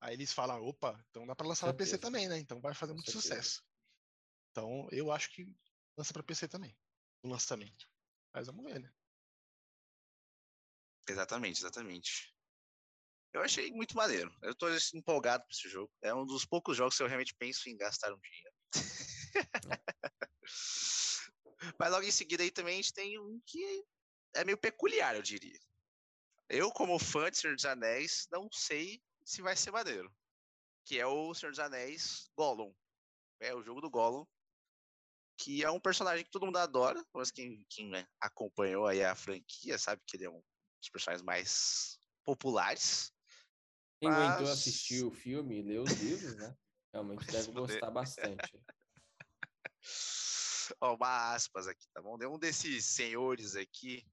Aí 0.00 0.14
eles 0.14 0.32
falam, 0.32 0.62
opa, 0.62 1.02
então 1.10 1.26
dá 1.26 1.34
para 1.34 1.48
lançar 1.48 1.66
no 1.66 1.74
PC 1.74 1.98
também, 1.98 2.28
né? 2.28 2.38
Então 2.38 2.60
vai 2.60 2.74
fazer 2.74 2.92
muito 2.92 3.10
sucesso. 3.10 3.64
Então 4.50 4.86
eu 4.92 5.10
acho 5.10 5.30
que 5.30 5.52
lança 5.96 6.12
para 6.12 6.22
PC 6.22 6.46
também, 6.46 6.76
o 7.22 7.28
lançamento. 7.28 7.88
Mas 8.32 8.46
vamos 8.46 8.64
ver, 8.64 8.78
né? 8.78 8.92
Exatamente, 11.08 11.60
exatamente. 11.60 12.34
Eu 13.32 13.42
achei 13.42 13.70
muito 13.72 13.96
maneiro. 13.96 14.34
Eu 14.42 14.54
tô 14.54 14.66
empolgado 14.94 15.44
com 15.44 15.50
esse 15.50 15.68
jogo. 15.68 15.90
É 16.02 16.14
um 16.14 16.26
dos 16.26 16.44
poucos 16.44 16.76
jogos 16.76 16.96
que 16.96 17.02
eu 17.02 17.06
realmente 17.06 17.34
penso 17.34 17.68
em 17.68 17.76
gastar 17.76 18.12
um 18.12 18.20
dinheiro. 18.20 18.54
Mas 21.78 21.90
logo 21.90 22.04
em 22.04 22.10
seguida 22.10 22.42
aí 22.42 22.50
também 22.50 22.74
a 22.74 22.76
gente 22.76 22.92
tem 22.92 23.18
um 23.18 23.40
que 23.46 23.84
é 24.34 24.44
meio 24.44 24.56
peculiar, 24.56 25.14
eu 25.16 25.22
diria. 25.22 25.58
Eu, 26.48 26.70
como 26.70 26.98
fã 26.98 27.30
de 27.30 27.38
Senhor 27.38 27.54
dos 27.54 27.64
Anéis, 27.64 28.26
não 28.30 28.48
sei 28.50 29.02
se 29.24 29.42
vai 29.42 29.56
ser 29.56 29.70
maneiro. 29.70 30.10
Que 30.84 30.98
é 30.98 31.06
o 31.06 31.34
Senhor 31.34 31.50
dos 31.50 31.58
Anéis 31.58 32.30
Gollum. 32.36 32.74
É 33.40 33.54
o 33.54 33.62
jogo 33.62 33.80
do 33.80 33.90
Gollum. 33.90 34.26
Que 35.36 35.62
é 35.62 35.70
um 35.70 35.78
personagem 35.78 36.24
que 36.24 36.30
todo 36.30 36.46
mundo 36.46 36.58
adora. 36.58 37.04
Mas 37.12 37.30
quem, 37.30 37.64
quem 37.68 37.90
né, 37.90 38.08
acompanhou 38.20 38.86
aí 38.86 39.04
a 39.04 39.14
franquia 39.14 39.78
sabe 39.78 40.02
que 40.06 40.16
ele 40.16 40.24
é 40.24 40.30
um 40.30 40.42
dos 40.80 40.88
personagens 40.90 41.24
mais 41.24 41.98
populares. 42.24 43.12
Quem 44.00 44.10
mas... 44.10 44.18
aguentou 44.18 44.52
assistir 44.52 45.04
o 45.04 45.10
filme 45.10 45.58
e 45.58 45.62
ler 45.62 45.80
os 45.80 45.90
livros, 45.92 46.36
né? 46.36 46.56
Realmente 46.92 47.26
deve 47.32 47.52
gostar 47.52 47.90
bastante. 47.90 48.52
Ó, 50.80 50.94
uma 50.94 51.34
aspas 51.34 51.66
aqui, 51.66 51.86
tá 51.94 52.02
bom? 52.02 52.18
Um 52.30 52.38
desses 52.38 52.84
senhores 52.84 53.56
aqui 53.56 54.06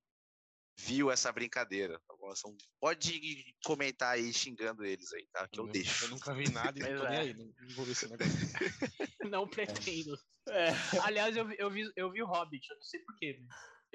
viu 0.77 1.11
essa 1.11 1.31
brincadeira, 1.31 1.99
tá 2.07 2.15
bom? 2.17 2.33
São... 2.35 2.55
Pode 2.79 3.55
comentar 3.63 4.13
aí 4.13 4.33
xingando 4.33 4.85
eles 4.85 5.11
aí, 5.13 5.27
tá? 5.31 5.47
Que 5.47 5.59
eu, 5.59 5.65
eu 5.65 5.71
deixo. 5.71 6.05
Eu 6.05 6.09
nunca 6.09 6.33
vi 6.33 6.49
nada 6.51 6.71
e 6.79 6.81
não 6.81 7.01
tô 7.01 7.09
nem 7.09 7.19
aí, 7.19 7.33
não, 7.33 7.53
vou 7.75 7.85
ver 7.85 7.91
esse 7.91 8.07
negócio. 8.07 9.29
não 9.29 9.47
pretendo. 9.47 10.17
É. 10.49 10.67
Aliás, 11.01 11.35
eu, 11.35 11.49
eu, 11.53 11.69
vi, 11.69 11.91
eu 11.95 12.11
vi 12.11 12.21
o 12.21 12.27
Hobbit, 12.27 12.69
eu 12.69 12.75
não 12.75 12.83
sei 12.83 12.99
porquê, 13.01 13.41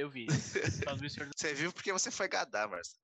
eu 0.01 0.11
vi. 0.11 0.27
Você 1.37 1.55
viu 1.55 1.73
porque 1.73 1.93
você 1.93 2.11
foi 2.11 2.29
gadar, 2.29 2.69
Marcelo. 2.69 2.99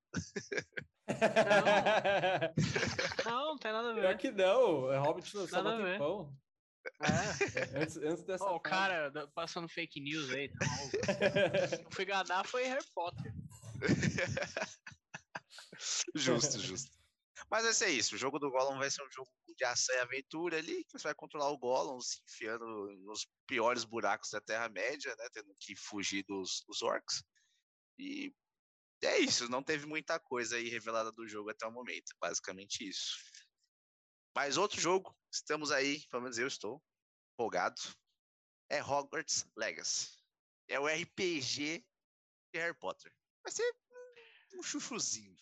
Não. 3.25 3.31
não, 3.31 3.47
não 3.51 3.59
tem 3.59 3.73
nada 3.73 3.91
a 3.91 3.95
ver. 3.95 4.01
Pior 4.01 4.17
que 4.17 4.31
não, 4.31 4.93
é 4.93 4.99
Hobbit 4.99 5.37
lançou 5.37 5.63
nada 5.63 5.83
a 5.83 5.93
tempão. 5.93 6.37
É. 7.01 7.81
Antes, 7.81 7.97
antes 7.97 8.25
dessa. 8.25 8.45
Oh, 8.45 8.57
o 8.57 8.61
cara 8.61 9.11
passando 9.35 9.69
fake 9.69 10.01
news 10.01 10.31
aí, 10.31 10.49
tá 10.49 10.67
Eu 11.83 11.91
fui 11.91 12.05
gadar 12.05 12.47
foi 12.47 12.65
Harry 12.65 12.85
Potter. 12.95 13.33
justo, 16.15 16.61
justo. 16.61 16.91
Mas 17.51 17.65
vai 17.65 17.73
ser 17.73 17.89
isso. 17.89 18.15
O 18.15 18.19
jogo 18.19 18.39
do 18.39 18.51
Gollum 18.51 18.79
vai 18.79 18.91
ser 18.91 19.03
um 19.03 19.11
jogo 19.11 19.31
de 19.57 19.65
ação 19.65 19.95
e 19.95 20.01
aventura 20.01 20.59
ali, 20.59 20.85
que 20.85 20.93
você 20.93 21.05
vai 21.05 21.15
controlar 21.15 21.49
o 21.51 21.59
Gollum 21.59 22.01
se 22.01 22.21
enfiando 22.25 22.67
nos 23.05 23.27
piores 23.47 23.85
buracos 23.85 24.31
da 24.31 24.41
Terra-média, 24.41 25.15
né? 25.17 25.29
Tendo 25.33 25.55
que 25.59 25.77
fugir 25.77 26.25
dos, 26.25 26.63
dos 26.67 26.83
orcs. 26.83 27.23
E 27.99 28.35
é 29.03 29.19
isso, 29.19 29.49
não 29.49 29.63
teve 29.63 29.87
muita 29.87 30.19
coisa 30.19 30.57
aí 30.57 30.69
revelada 30.69 31.13
do 31.13 31.27
jogo 31.27 31.51
até 31.51 31.67
o 31.67 31.73
momento. 31.73 32.13
Basicamente 32.21 32.87
isso. 32.87 33.17
Mas 34.35 34.57
outro 34.57 34.81
jogo, 34.81 35.17
estamos 35.33 35.71
aí, 35.71 36.07
pelo 36.09 36.23
menos 36.23 36.39
eu 36.39 36.47
estou 36.47 36.83
empolgado, 37.33 37.81
é 38.69 38.83
Hogwarts 38.83 39.47
Legacy. 39.57 40.09
É 40.69 40.81
o 40.81 40.87
RPG 40.87 41.87
de 42.53 42.61
Harry 42.61 42.77
Potter. 42.79 43.13
Vai 43.43 43.53
ser 43.53 43.75
um 44.55 44.63
chuchuzinho. 44.63 45.37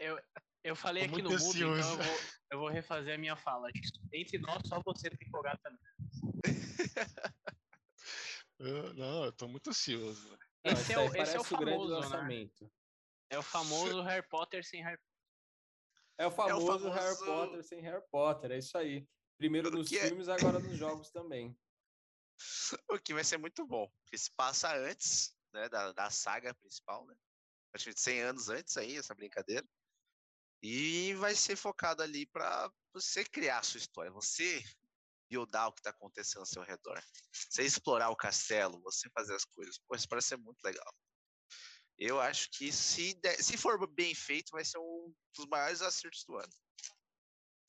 Eu, 0.00 0.18
eu 0.66 0.74
falei 0.74 1.04
aqui 1.04 1.22
no 1.22 1.30
mundo, 1.30 1.56
então 1.56 1.76
eu 1.76 1.96
vou, 1.96 2.18
eu 2.50 2.58
vou, 2.58 2.68
refazer 2.68 3.14
a 3.14 3.18
minha 3.18 3.36
fala. 3.36 3.68
Entre 4.12 4.36
nós, 4.38 4.66
só 4.66 4.82
você 4.84 5.08
tá 5.08 5.16
empolgado 5.24 5.60
também. 5.62 5.80
eu, 8.58 8.94
não, 8.94 9.24
eu 9.26 9.32
tô 9.32 9.46
muito 9.46 9.70
ansioso. 9.70 10.36
Esse, 10.64 10.92
é, 10.92 10.98
o, 10.98 11.14
esse 11.14 11.36
é 11.36 11.40
o 11.40 11.44
famoso, 11.44 12.00
né? 12.00 12.50
É 13.30 13.38
o 13.38 13.42
famoso 13.42 14.02
Harry 14.02 14.26
Potter 14.28 14.64
sem 14.64 14.82
Harry 14.82 14.98
É 16.18 16.26
o 16.26 16.30
famoso, 16.32 16.52
é 16.52 16.56
o 16.56 16.66
famoso... 16.66 16.90
Harry 16.90 17.18
Potter 17.18 17.62
sem 17.62 17.80
Harry 17.82 18.04
Potter, 18.10 18.50
é 18.50 18.58
isso 18.58 18.76
aí. 18.76 19.06
Primeiro 19.38 19.70
nos 19.70 19.92
é 19.92 20.08
filmes, 20.08 20.28
agora 20.28 20.58
nos 20.58 20.76
jogos 20.76 21.10
também. 21.10 21.56
O 22.90 22.98
que 22.98 23.14
vai 23.14 23.24
ser 23.24 23.38
muito 23.38 23.64
bom, 23.66 23.88
porque 24.02 24.18
se 24.18 24.30
passa 24.32 24.76
antes 24.76 25.34
né, 25.54 25.68
da, 25.68 25.92
da 25.92 26.10
saga 26.10 26.52
principal, 26.54 27.06
né? 27.06 27.16
Praticamente 27.70 28.00
100 28.00 28.20
anos 28.20 28.48
antes 28.48 28.76
aí, 28.76 28.96
essa 28.96 29.14
brincadeira. 29.14 29.66
E 30.68 31.14
vai 31.14 31.32
ser 31.32 31.54
focado 31.54 32.02
ali 32.02 32.26
para 32.26 32.68
você 32.92 33.24
criar 33.24 33.60
a 33.60 33.62
sua 33.62 33.78
história, 33.78 34.10
você 34.10 34.60
buildar 35.30 35.68
o 35.68 35.72
que 35.72 35.78
está 35.78 35.90
acontecendo 35.90 36.40
ao 36.40 36.46
seu 36.46 36.64
redor. 36.64 37.00
Você 37.32 37.62
explorar 37.62 38.10
o 38.10 38.16
castelo, 38.16 38.82
você 38.82 39.08
fazer 39.10 39.36
as 39.36 39.44
coisas. 39.44 39.78
Pô, 39.86 39.94
isso 39.94 40.08
parece 40.08 40.30
ser 40.30 40.38
muito 40.38 40.60
legal. 40.64 40.92
Eu 41.96 42.20
acho 42.20 42.50
que 42.50 42.72
se, 42.72 43.14
der, 43.14 43.40
se 43.40 43.56
for 43.56 43.86
bem 43.86 44.12
feito, 44.12 44.50
vai 44.50 44.64
ser 44.64 44.78
um 44.78 45.14
dos 45.36 45.46
maiores 45.46 45.82
acertos 45.82 46.24
do 46.24 46.36
ano. 46.36 46.52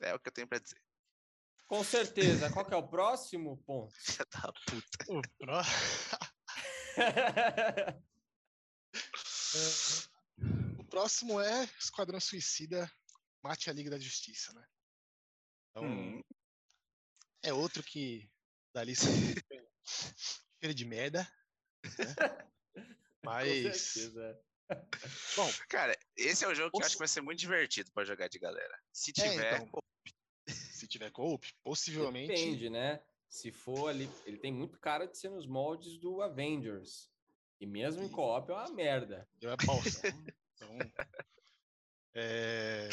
É 0.02 0.16
o 0.16 0.20
que 0.20 0.30
eu 0.30 0.34
tenho 0.34 0.48
para 0.48 0.58
dizer. 0.58 0.82
Com 1.68 1.84
certeza. 1.84 2.50
Qual 2.50 2.66
que 2.66 2.74
é 2.74 2.78
o 2.78 2.88
próximo 2.88 3.58
ponto? 3.58 3.94
da 4.18 4.52
puta. 4.66 5.06
O 5.08 5.22
próximo. 5.38 6.18
próximo 10.98 11.40
é 11.40 11.64
Esquadrão 11.80 12.20
Suicida 12.20 12.92
Mate 13.44 13.70
a 13.70 13.74
Liga 13.74 13.92
da 13.92 14.00
Justiça, 14.00 14.52
né? 14.54 14.68
Então, 15.70 15.86
Hum. 15.86 16.24
é 17.44 17.54
outro 17.54 17.84
que 17.84 18.28
da 18.74 18.84
lista 18.84 19.06
cheira 20.60 20.74
de 20.74 20.86
merda. 20.86 21.22
Né? 21.84 21.92
Com 22.74 23.26
Mas, 23.26 23.78
certeza. 23.94 24.44
bom, 25.38 25.50
Cara, 25.70 25.96
esse 26.16 26.44
é 26.44 26.48
um 26.48 26.56
jogo 26.56 26.72
que 26.72 26.82
eu 26.82 26.86
acho 26.88 26.96
que 26.96 27.00
vai 27.00 27.08
ser 27.08 27.22
muito 27.22 27.40
divertido 27.40 27.92
pra 27.92 28.04
jogar 28.04 28.28
de 28.28 28.40
galera. 28.40 28.84
Se 28.92 29.12
É, 29.12 29.14
tiver, 29.14 29.54
então. 29.54 29.70
pô, 29.70 29.84
se 30.50 30.88
tiver 30.88 31.12
co-op, 31.12 31.48
possivelmente. 31.64 32.30
Depende, 32.30 32.72
né? 32.72 33.04
Se 33.30 33.52
for 33.52 33.90
ali, 33.90 34.10
ele 34.26 34.40
tem 34.40 34.52
muito 34.52 34.80
cara 34.80 35.06
de 35.06 35.16
ser 35.16 35.30
nos 35.30 35.46
moldes 35.46 36.00
do 36.00 36.24
Avengers. 36.24 37.12
E 37.62 37.68
mesmo 37.68 38.02
em 38.02 38.10
co-op 38.10 38.50
é 38.50 38.56
uma 38.56 38.74
merda. 38.74 39.30
É 39.44 39.56
bosta. 39.64 40.02
Então, 40.58 40.78
é... 42.16 42.90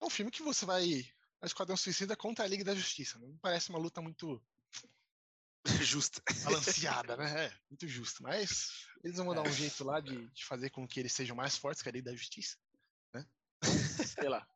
é 0.00 0.04
um 0.04 0.10
filme 0.10 0.30
que 0.30 0.42
você 0.42 0.66
vai. 0.66 0.84
A 1.40 1.46
Esquadrão 1.46 1.76
Suicida 1.76 2.16
contra 2.16 2.44
a 2.44 2.48
Liga 2.48 2.64
da 2.64 2.74
Justiça. 2.74 3.18
Não 3.18 3.36
parece 3.38 3.68
uma 3.70 3.78
luta 3.78 4.00
muito 4.00 4.42
justo. 5.82 6.22
balanceada, 6.44 7.16
né? 7.16 7.46
É, 7.46 7.58
muito 7.70 7.86
justo. 7.86 8.22
Mas 8.22 8.86
eles 9.02 9.18
vão 9.18 9.34
dar 9.34 9.42
um 9.42 9.52
jeito 9.52 9.84
lá 9.84 10.00
de, 10.00 10.28
de 10.30 10.44
fazer 10.44 10.70
com 10.70 10.88
que 10.88 10.98
eles 10.98 11.12
sejam 11.12 11.36
mais 11.36 11.56
fortes 11.56 11.82
que 11.82 11.88
a 11.88 11.92
Liga 11.92 12.10
da 12.10 12.16
Justiça. 12.16 12.56
Né? 13.12 13.26
Sei 13.62 14.28
lá. 14.28 14.46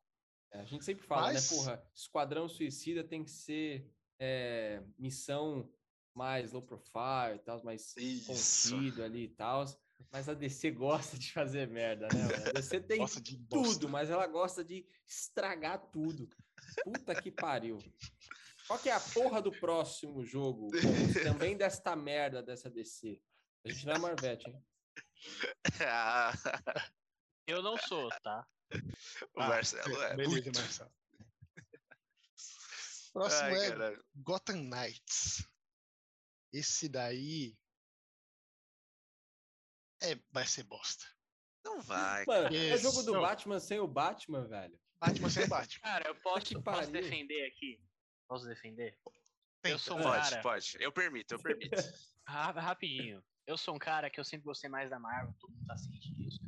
É, 0.51 0.61
A 0.61 0.65
gente 0.65 0.83
sempre 0.83 1.05
fala, 1.05 1.33
Mas- 1.33 1.49
né? 1.51 1.57
Porra, 1.57 1.91
Esquadrão 1.93 2.49
Suicida 2.49 3.03
tem 3.03 3.23
que 3.23 3.31
ser 3.31 3.87
é, 4.19 4.83
missão 4.97 5.71
mais 6.15 6.51
low 6.51 6.61
profile 6.63 7.35
e 7.35 7.39
tal, 7.39 7.63
mais 7.63 7.95
Isso. 7.95 8.75
contido 8.75 9.03
ali 9.03 9.25
e 9.25 9.29
tal. 9.29 9.65
Mas 10.11 10.27
a 10.29 10.33
DC 10.33 10.71
gosta 10.71 11.17
de 11.17 11.31
fazer 11.31 11.67
merda, 11.67 12.07
né? 12.13 12.23
mano? 12.23 12.49
A 12.49 12.51
DC 12.53 12.79
tem 12.81 12.99
Gosta 12.99 13.21
de 13.21 13.37
bosta. 13.37 13.73
tudo, 13.73 13.89
mas 13.89 14.09
ela 14.09 14.25
gosta 14.27 14.63
de 14.63 14.85
estragar 15.07 15.79
tudo. 15.91 16.27
Puta 16.83 17.21
que 17.21 17.31
pariu. 17.31 17.77
Qual 18.67 18.79
que 18.79 18.89
é 18.89 18.93
a 18.93 18.99
porra 18.99 19.41
do 19.41 19.51
próximo 19.51 20.23
jogo? 20.25 20.69
Também 21.23 21.55
desta 21.57 21.95
merda 21.95 22.41
dessa 22.41 22.69
DC. 22.69 23.21
A 23.65 23.69
gente 23.71 23.85
não 23.85 23.93
é 23.93 23.99
Marvete, 23.99 24.49
hein? 24.49 24.65
Eu 27.47 27.61
não 27.61 27.77
sou, 27.77 28.09
tá? 28.23 28.47
o 29.35 29.39
Ah, 29.41 29.47
Marcelo 29.49 30.01
é 30.03 30.15
beleza, 30.15 30.31
muito. 30.31 30.59
Marcelo. 30.59 30.91
Próximo 33.11 33.41
Ai, 33.49 33.65
é 33.65 33.69
caralho. 33.69 34.05
Gotham 34.15 34.63
Knights. 34.63 35.47
Esse 36.53 36.87
daí. 36.87 37.57
É, 40.01 40.15
vai 40.31 40.45
ser 40.45 40.63
bosta. 40.63 41.05
Não 41.63 41.81
vai. 41.81 42.25
Mano, 42.25 42.55
é 42.55 42.77
jogo 42.77 43.03
do 43.03 43.13
não. 43.13 43.21
Batman 43.21 43.59
sem 43.59 43.79
o 43.79 43.87
Batman, 43.87 44.47
velho. 44.47 44.79
Batman 44.99 45.29
sem 45.29 45.47
Batman. 45.47 45.81
Cara, 45.83 46.07
eu 46.07 46.15
posso, 46.15 46.61
posso 46.61 46.91
defender 46.91 47.45
aqui? 47.47 47.81
Posso 48.27 48.45
defender? 48.45 48.97
Tenta. 49.61 49.73
Eu 49.75 49.79
sou 49.79 49.97
um 49.97 50.01
Pode, 50.03 50.29
cara. 50.29 50.41
pode. 50.41 50.77
Eu 50.79 50.91
permito, 50.91 51.33
eu 51.33 51.39
permito. 51.41 51.75
Ra- 52.25 52.51
Rapidinho. 52.51 53.21
Eu 53.45 53.57
sou 53.57 53.75
um 53.75 53.79
cara 53.79 54.09
que 54.09 54.19
eu 54.19 54.23
sempre 54.23 54.45
gostei 54.45 54.69
mais 54.69 54.89
da 54.89 54.99
Marvel, 54.99 55.33
todo 55.39 55.51
mundo 55.51 55.65
tá 55.65 55.75
ciente 55.75 56.13
disso. 56.13 56.39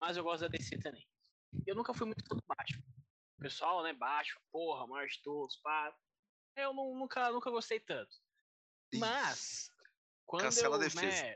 Mas 0.00 0.16
eu 0.16 0.22
gosto 0.24 0.42
da 0.42 0.48
DC 0.48 0.76
também. 0.78 1.08
Eu 1.66 1.74
nunca 1.74 1.94
fui 1.94 2.06
muito 2.06 2.22
fã 2.26 2.34
do 2.36 2.44
Batman. 2.46 2.82
O 3.38 3.40
pessoal, 3.42 3.82
né, 3.82 3.92
Batman, 3.94 4.40
porra, 4.52 4.86
maior 4.86 5.06
de 5.06 5.22
todos, 5.22 5.56
pá. 5.62 5.94
Eu 6.56 6.74
nu- 6.74 6.94
nunca, 6.98 7.30
nunca 7.30 7.50
gostei 7.50 7.80
tanto. 7.80 8.10
Mas, 8.94 9.70
quando 10.28 10.42
cancela 10.42 10.76
a 10.76 10.78
eu 10.78 10.82
defesa. 10.82 11.06
né, 11.06 11.34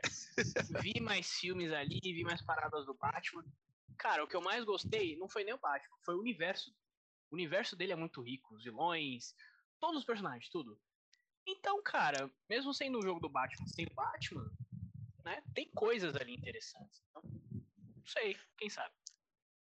vi 0.81 1.01
mais 1.01 1.27
filmes 1.31 1.71
ali, 1.73 1.99
vi 2.03 2.23
mais 2.23 2.41
paradas 2.43 2.85
do 2.85 2.93
Batman, 2.93 3.43
cara, 3.97 4.23
o 4.23 4.27
que 4.27 4.35
eu 4.35 4.41
mais 4.41 4.63
gostei 4.63 5.17
não 5.17 5.27
foi 5.27 5.43
nem 5.43 5.53
o 5.55 5.59
Batman, 5.59 5.97
foi 6.05 6.15
o 6.15 6.19
universo. 6.19 6.71
O 7.31 7.35
universo 7.35 7.75
dele 7.75 7.91
é 7.91 7.95
muito 7.95 8.21
rico, 8.21 8.53
os 8.55 8.63
vilões, 8.63 9.33
todos 9.79 9.97
os 9.97 10.05
personagens, 10.05 10.47
tudo. 10.49 10.79
Então, 11.47 11.81
cara, 11.81 12.31
mesmo 12.47 12.71
sendo 12.71 12.99
um 12.99 13.01
jogo 13.01 13.19
do 13.19 13.27
Batman 13.29 13.65
sem 13.67 13.85
o 13.87 13.93
Batman, 13.95 14.49
né, 15.25 15.41
tem 15.55 15.67
coisas 15.71 16.15
ali 16.15 16.35
interessantes. 16.35 17.01
Então, 17.09 17.23
não 17.23 18.05
sei, 18.05 18.37
quem 18.57 18.69
sabe. 18.69 18.93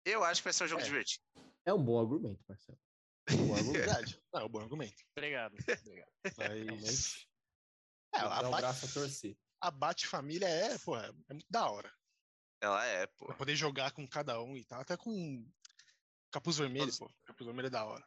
Eu 0.05 0.23
acho 0.23 0.43
que 0.43 0.45
vai 0.45 0.53
ser 0.53 0.65
um 0.65 0.69
jogo 0.69 0.83
É. 0.83 0.85
divertido. 0.85 1.25
É 1.65 1.73
um 1.73 1.83
bom 1.83 1.99
argumento, 1.99 2.45
Marcelo. 2.47 2.79
Um 3.31 3.47
bom 3.47 3.55
argumento. 3.55 3.79
Verdade. 3.87 4.21
Não, 4.35 4.41
é 4.43 4.45
um 4.45 4.49
bom 4.49 4.61
argumento. 4.61 5.03
Obrigado. 5.17 5.55
obrigado. 5.55 6.11
Mas. 6.37 7.27
É, 8.15 8.21
a, 8.21 8.27
o 8.47 8.51
Bat, 8.51 8.61
braço 8.61 8.87
a 8.87 8.89
torcer. 8.89 9.37
a 9.61 9.71
Bat-família 9.71 10.47
é, 10.49 10.79
pô, 10.79 10.97
é 10.99 11.09
é 11.09 11.33
muito 11.35 11.47
da 11.51 11.69
hora. 11.71 11.93
Ela 12.61 12.85
é, 12.87 13.07
pô. 13.07 13.27
Pra 13.27 13.35
poder 13.37 13.57
jogar 13.57 13.91
com 13.93 14.07
cada 14.07 14.41
um 14.41 14.57
e 14.57 14.65
tal. 14.65 14.81
Até 14.81 14.97
com 14.97 15.49
capuz 16.31 16.57
vermelho, 16.59 16.85
Todos- 16.87 16.99
pô. 16.99 17.11
Capuz 17.25 17.47
vermelho 17.47 17.67
é 17.67 17.71
da 17.71 17.85
hora. 17.85 18.07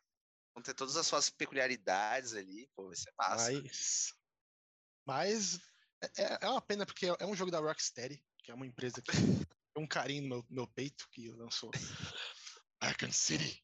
Vão 0.53 0.63
ter 0.63 0.73
todas 0.73 0.95
as 0.95 1.05
suas 1.05 1.29
peculiaridades 1.29 2.33
ali, 2.33 2.69
pô, 2.75 2.87
vai 2.87 2.95
ser 2.95 3.11
massa. 3.17 3.51
Mas. 3.51 4.13
Mas. 5.05 5.59
É, 6.17 6.23
é- 6.23 6.37
é 6.41 6.49
uma 6.49 6.61
pena 6.61 6.85
porque 6.85 7.07
é 7.07 7.25
um 7.25 7.35
jogo 7.35 7.51
da 7.51 7.59
Rocksteady, 7.59 8.23
que 8.43 8.51
é 8.51 8.53
uma 8.53 8.65
empresa 8.65 9.01
que 9.01 9.11
tem 9.73 9.83
um 9.83 9.87
carinho 9.87 10.21
no 10.23 10.29
meu, 10.29 10.45
meu 10.49 10.67
peito, 10.67 11.07
que 11.11 11.29
lançou 11.31 11.71
Arkham 12.79 13.11
City. 13.11 13.61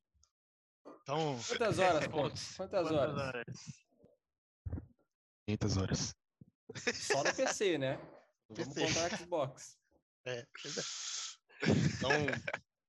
Então, 1.04 1.39
Quantas 1.47 1.80
horas, 1.80 2.08
pô? 2.08 2.23
Putz, 2.23 2.56
Quantas 2.56 2.88
quantas 2.88 2.91
horas? 2.91 3.17
horas? 3.17 3.58
500 5.47 5.77
horas. 5.77 6.15
Só 6.93 7.23
no 7.23 7.34
PC, 7.36 7.77
né? 7.77 7.97
Vamos 8.49 8.73
PC. 8.73 8.88
contar 8.93 9.17
Xbox. 9.17 9.77
É, 10.25 10.45
pois 10.62 10.77
é. 10.77 10.81
Então, 11.95 12.12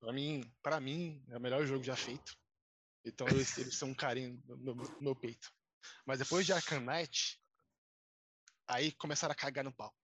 pra 0.01 0.13
mim, 0.13 0.55
pra 0.63 0.81
mim, 0.81 1.25
é 1.31 1.37
o 1.37 1.41
melhor 1.41 1.65
jogo 1.67 1.83
já 1.85 1.97
feito. 1.97 2.37
Então 3.05 3.27
eles, 3.29 3.57
eles 3.59 3.77
são 3.77 3.89
um 3.91 3.95
carinho 3.95 4.41
no, 4.47 4.57
no- 4.57 4.75
no 4.75 5.01
meu 5.01 5.17
peito. 5.17 5.53
Mas 6.07 6.19
depois 6.19 6.47
de 6.47 6.53
Arkham 6.53 6.81
Knight, 6.81 7.41
aí 8.69 8.93
começaram 8.93 9.33
a 9.33 9.37
cagar 9.37 9.65
no 9.65 9.73
pau. 9.75 9.95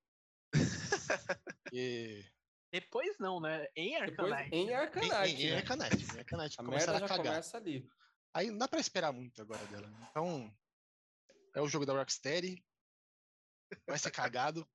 E, 1.72 2.24
Depois 2.72 3.18
não, 3.18 3.40
né? 3.40 3.66
Em 3.76 3.94
Knight. 3.98 4.54
em 4.54 4.68
em, 4.68 4.74
Arcanite, 4.74 5.14
em, 5.42 5.46
em 5.46 5.50
né? 5.50 5.56
Arkham 5.56 5.76
Knight, 5.76 6.02
em 6.02 6.18
Arkham 6.18 6.38
Knight 6.38 6.56
A 6.60 6.64
começaram 6.64 6.92
merda 6.92 6.96
a 6.96 6.98
já 7.00 7.08
cagar. 7.08 7.32
começa 7.34 7.56
ali. 7.56 7.88
Aí 8.34 8.50
não 8.50 8.58
dá 8.58 8.68
pra 8.68 8.80
esperar 8.80 9.12
muito 9.12 9.40
agora 9.40 9.64
dela. 9.66 9.86
né? 9.88 10.06
Então, 10.10 10.54
é 11.54 11.60
o 11.62 11.68
jogo 11.68 11.86
da 11.86 11.92
Rocksteady. 11.94 12.64
Vai 13.87 13.98
ser 13.98 14.11
cagado. 14.11 14.68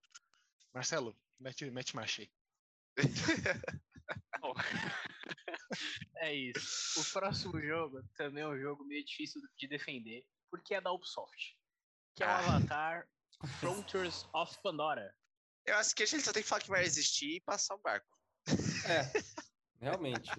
Marcelo, 0.73 1.17
mete, 1.39 1.69
mete 1.71 1.95
marcha. 1.95 2.27
Bom, 4.39 4.53
é 6.17 6.33
isso. 6.33 6.99
O 6.99 7.05
próximo 7.13 7.59
jogo 7.61 8.03
também 8.15 8.43
é 8.43 8.47
um 8.47 8.59
jogo 8.59 8.83
meio 8.85 9.03
difícil 9.05 9.41
de 9.57 9.67
defender, 9.67 10.25
porque 10.49 10.75
é 10.75 10.81
da 10.81 10.91
Ubisoft. 10.91 11.57
Que 12.15 12.23
é 12.23 12.27
o 12.27 12.29
Ah. 12.29 12.39
Avatar 12.39 13.07
Frontiers 13.59 14.27
of 14.33 14.55
Pandora. 14.61 15.15
Eu 15.65 15.75
acho 15.77 15.95
que 15.95 16.03
a 16.03 16.05
gente 16.05 16.23
só 16.23 16.33
tem 16.33 16.43
que 16.43 16.49
falar 16.49 16.61
que 16.61 16.69
vai 16.69 16.83
existir 16.83 17.37
e 17.37 17.41
passar 17.41 17.75
o 17.75 17.81
barco. 17.81 18.07
É, 18.87 19.11
realmente. 19.79 20.29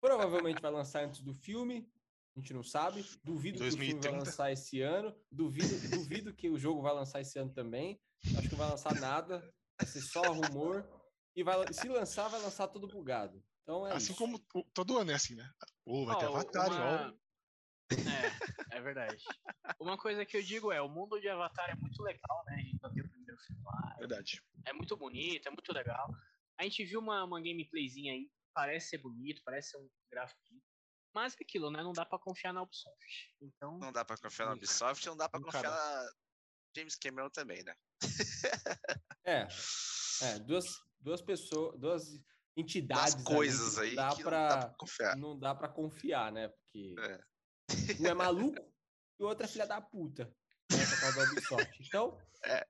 Provavelmente 0.00 0.60
vai 0.60 0.70
lançar 0.70 1.04
antes 1.04 1.20
do 1.22 1.34
filme. 1.34 1.90
A 2.38 2.40
gente 2.40 2.54
não 2.54 2.62
sabe. 2.62 3.04
Duvido 3.24 3.58
que 3.58 3.66
o 3.66 3.72
filme 3.72 3.86
vai 3.94 4.12
2030. 4.12 4.16
lançar 4.16 4.52
esse 4.52 4.80
ano. 4.80 5.12
Duvido, 5.30 5.90
duvido 5.90 6.32
que 6.32 6.48
o 6.48 6.56
jogo 6.56 6.80
vai 6.80 6.94
lançar 6.94 7.20
esse 7.20 7.36
ano 7.36 7.52
também. 7.52 8.00
Acho 8.24 8.42
que 8.42 8.50
não 8.52 8.58
vai 8.58 8.70
lançar 8.70 8.94
nada. 9.00 9.40
Vai 9.76 9.88
ser 9.88 10.00
só 10.02 10.22
rumor. 10.32 10.88
E 11.34 11.42
vai, 11.42 11.56
se 11.72 11.88
lançar, 11.88 12.28
vai 12.28 12.40
lançar 12.40 12.68
tudo 12.68 12.86
bugado. 12.86 13.44
Então 13.62 13.84
é 13.84 13.92
assim 13.92 14.12
isso. 14.12 14.16
como 14.16 14.38
todo 14.72 14.98
ano 14.98 15.10
é 15.10 15.14
assim, 15.14 15.34
né? 15.34 15.50
Pô, 15.84 16.06
vai 16.06 16.16
ter 16.16 16.26
Ó, 16.26 16.28
Avatar, 16.36 16.70
uma- 16.70 17.12
ó. 17.12 17.28
É, 18.70 18.76
é 18.76 18.80
verdade. 18.80 19.24
Uma 19.80 19.98
coisa 19.98 20.24
que 20.24 20.36
eu 20.36 20.42
digo 20.42 20.70
é, 20.70 20.80
o 20.80 20.88
mundo 20.88 21.20
de 21.20 21.28
Avatar 21.28 21.70
é 21.70 21.74
muito 21.74 22.00
legal, 22.02 22.44
né? 22.46 22.54
A 22.54 22.60
gente 22.60 22.78
já 22.80 22.88
viu 22.88 23.04
o 23.04 23.08
primeiro 23.08 23.36
filme 23.40 23.62
lá, 23.64 23.96
Verdade. 23.98 24.42
é 24.64 24.72
muito 24.72 24.96
bonito, 24.96 25.46
é 25.48 25.50
muito 25.50 25.72
legal. 25.72 26.08
A 26.56 26.62
gente 26.62 26.84
viu 26.84 27.00
uma, 27.00 27.24
uma 27.24 27.40
gameplayzinha 27.40 28.12
aí, 28.12 28.30
parece 28.54 28.90
ser 28.90 28.98
bonito, 28.98 29.42
parece 29.44 29.70
ser 29.70 29.78
um 29.78 29.88
gráfico. 30.10 30.40
Mas 31.14 31.34
é 31.34 31.36
aquilo, 31.42 31.70
né? 31.70 31.82
Não 31.82 31.92
dá 31.92 32.04
pra 32.04 32.18
confiar 32.18 32.52
na 32.52 32.62
Ubisoft. 32.62 33.34
Então, 33.40 33.78
Não 33.78 33.92
dá 33.92 34.04
pra 34.04 34.16
confiar 34.18 34.46
na. 34.46 34.54
Ubisoft, 34.54 35.06
não 35.06 35.16
dá 35.16 35.28
pra 35.28 35.40
Nunca 35.40 35.52
confiar 35.52 35.70
dá. 35.70 35.76
na 36.04 36.10
James 36.76 36.94
Cameron 36.96 37.30
também, 37.30 37.62
né? 37.64 37.74
É. 39.24 39.48
É, 40.22 40.38
duas, 40.40 40.66
duas 41.00 41.22
pessoas, 41.22 41.78
duas 41.78 42.04
entidades. 42.56 43.22
Coisas 43.24 43.74
que 43.74 43.80
aí 43.80 43.94
não 43.94 44.08
dá 44.08 44.16
que 44.16 44.22
pra, 44.22 44.40
não 44.40 44.48
dá 44.48 44.58
pra 44.68 44.76
confiar. 44.76 45.16
não 45.16 45.38
dá 45.38 45.54
pra 45.54 45.68
confiar, 45.68 46.32
né? 46.32 46.48
Porque 46.48 46.94
É. 46.98 47.20
um 48.00 48.06
é 48.06 48.14
maluco 48.14 48.58
e 49.18 49.22
o 49.22 49.26
outro 49.26 49.44
é 49.44 49.48
filha 49.48 49.66
da 49.66 49.80
puta. 49.80 50.24
Né, 50.70 50.84
por 50.86 51.00
causa 51.00 51.16
da 51.26 51.32
Ubisoft. 51.32 51.82
Então, 51.86 52.18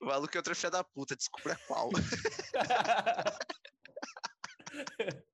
O 0.00 0.04
maluco 0.04 0.36
é 0.36 0.38
outra 0.38 0.54
filha 0.54 0.70
da 0.70 0.84
puta, 0.84 1.16
descubra 1.16 1.56
qual. 1.66 1.88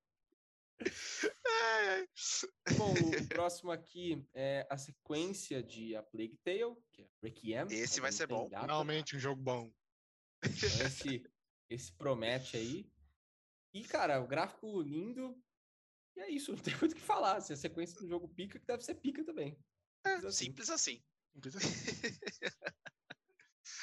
Bom, 2.77 2.93
o 2.93 3.27
próximo 3.29 3.71
aqui 3.71 4.27
é 4.33 4.67
a 4.69 4.77
sequência 4.77 5.61
de 5.63 5.95
A 5.95 6.03
Plague 6.03 6.37
Tale, 6.43 6.75
que 6.91 7.01
é 7.01 7.09
Requiem. 7.21 7.67
Esse 7.71 7.99
vai 7.99 8.11
ser 8.11 8.27
bom. 8.27 8.49
data. 8.49 8.61
Finalmente 8.61 9.15
um 9.15 9.19
jogo 9.19 9.41
bom. 9.41 9.71
Então, 10.43 10.85
esse, 10.85 11.23
esse 11.69 11.91
promete 11.93 12.57
aí. 12.57 12.91
E, 13.73 13.83
cara, 13.83 14.21
o 14.21 14.27
gráfico 14.27 14.81
lindo. 14.81 15.41
E 16.15 16.21
é 16.21 16.29
isso, 16.29 16.51
não 16.51 16.59
tem 16.59 16.75
muito 16.77 16.93
o 16.93 16.95
que 16.95 17.01
falar. 17.01 17.41
Se 17.41 17.53
a 17.53 17.57
sequência 17.57 17.99
do 17.99 18.07
jogo 18.07 18.27
pica, 18.27 18.59
que 18.59 18.65
deve 18.65 18.83
ser 18.83 18.95
pica 18.95 19.23
também. 19.23 19.57
É, 20.05 20.15
Simples 20.15 20.25
assim. 20.25 20.45
simples 20.45 20.69
assim. 20.69 21.03
Simples 21.33 21.55
assim. 21.55 21.69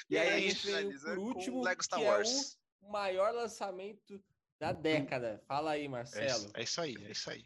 E 0.08 0.16
aí 0.18 0.28
a 0.28 0.34
a 0.34 0.40
gente 0.40 0.56
finaliza 0.56 1.14
por 1.14 1.16
com 1.16 1.22
último, 1.22 1.62
Lego 1.62 1.82
Star 1.82 1.98
que 1.98 2.06
Wars. 2.06 2.28
é 2.28 2.86
o 2.86 2.90
maior 2.90 3.32
lançamento 3.34 4.22
da 4.60 4.72
década. 4.72 5.42
Fala 5.46 5.72
aí, 5.72 5.88
Marcelo. 5.88 6.24
É 6.24 6.26
isso, 6.26 6.50
é 6.54 6.62
isso 6.62 6.80
aí, 6.80 6.96
é 7.06 7.10
isso 7.10 7.30
aí. 7.30 7.44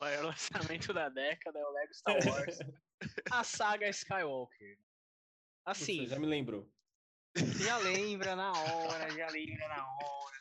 O 0.00 0.04
maior 0.04 0.24
lançamento 0.26 0.92
da 0.92 1.08
década 1.08 1.58
é 1.58 1.64
o 1.64 1.70
Lego 1.70 1.94
Star 1.94 2.16
Wars. 2.26 2.58
a 3.30 3.44
saga 3.44 3.88
Skywalker. 3.88 4.76
Puxa, 4.76 4.86
Assim, 5.66 6.06
já 6.06 6.18
me 6.18 6.26
lembrou. 6.26 6.70
já 7.36 7.76
lembra 7.78 8.36
na 8.36 8.52
hora, 8.52 9.10
já 9.10 9.26
lembra 9.28 9.68
na 9.68 9.86
hora. 9.86 10.36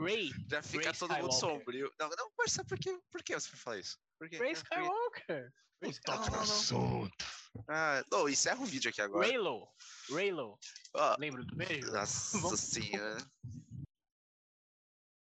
Ray, 0.00 0.30
Já 0.48 0.62
fica 0.62 0.90
Ray 0.90 0.98
todo 0.98 1.10
mundo 1.14 1.30
Skywalker. 1.30 1.58
sombrio. 1.58 1.94
Não, 1.98 2.08
não, 2.08 2.32
Marcelo, 2.38 2.66
por 2.68 2.78
que, 2.78 2.98
por 3.10 3.22
que 3.22 3.34
você 3.34 3.48
foi 3.50 3.58
falar 3.58 3.78
isso? 3.78 3.98
Por 4.18 4.28
quê? 4.28 4.38
Ray 4.38 4.50
Ah? 4.50 4.52
Skywalker. 4.54 5.52
Ray 5.82 5.94
Toque 6.00 6.18
no 6.18 6.24
não, 6.24 6.30
não. 6.32 6.40
assunto. 6.42 7.24
Ah, 7.68 8.04
não, 8.10 8.28
encerra 8.28 8.60
o 8.60 8.66
vídeo 8.66 8.90
aqui 8.90 9.00
agora. 9.02 9.26
Raylo. 9.26 9.68
Raylo. 10.10 10.58
Ó, 10.94 11.16
Lembra 11.18 11.42
do 11.44 11.54
beijo? 11.56 11.90
nossa 11.92 12.56
senhora. 12.56 13.18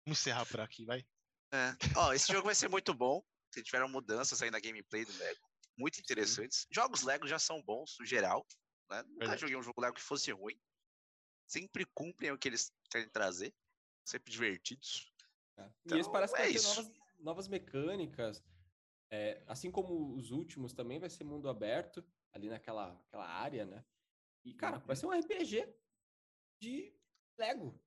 Vamos 0.05 0.19
encerrar 0.19 0.45
por 0.45 0.59
aqui, 0.59 0.85
vai. 0.85 0.99
É. 1.51 1.71
Ó, 1.97 2.13
esse 2.13 2.31
jogo 2.31 2.45
vai 2.45 2.55
ser 2.55 2.69
muito 2.69 2.93
bom. 2.93 3.23
Tiveram 3.51 3.87
mudanças 3.87 4.41
aí 4.41 4.51
na 4.51 4.59
gameplay 4.59 5.05
do 5.05 5.17
Lego. 5.17 5.39
Muito 5.77 5.99
interessantes. 5.99 6.67
Jogos 6.69 7.01
Lego 7.01 7.27
já 7.27 7.39
são 7.39 7.61
bons, 7.63 7.95
no 7.99 8.05
geral. 8.05 8.45
Né? 8.89 9.01
Nunca 9.03 9.19
Verdade. 9.19 9.41
joguei 9.41 9.55
um 9.55 9.63
jogo 9.63 9.81
Lego 9.81 9.95
que 9.95 10.01
fosse 10.01 10.31
ruim. 10.31 10.59
Sempre 11.47 11.85
cumprem 11.93 12.31
o 12.31 12.37
que 12.37 12.47
eles 12.49 12.71
querem 12.89 13.09
trazer. 13.09 13.53
Sempre 14.05 14.31
divertidos. 14.31 15.11
É. 15.57 15.63
e 15.63 15.71
Então, 15.85 15.99
esse 15.99 16.11
parece 16.11 16.33
que 16.35 16.41
é 16.41 16.43
vai 16.43 16.53
ter 16.53 16.61
novas, 16.61 16.91
novas 17.19 17.47
mecânicas. 17.47 18.43
É, 19.09 19.41
assim 19.47 19.71
como 19.71 20.13
os 20.15 20.31
últimos 20.31 20.73
também 20.73 20.99
vai 20.99 21.09
ser 21.09 21.23
mundo 21.23 21.47
aberto, 21.47 22.03
ali 22.33 22.49
naquela 22.49 22.93
aquela 23.07 23.27
área, 23.27 23.65
né? 23.65 23.85
E, 24.43 24.53
cara, 24.53 24.77
Uhum. 24.77 24.85
vai 24.85 24.95
ser 24.95 25.05
um 25.05 25.11
RPG 25.11 25.73
de 26.61 26.93
Lego. 27.39 27.79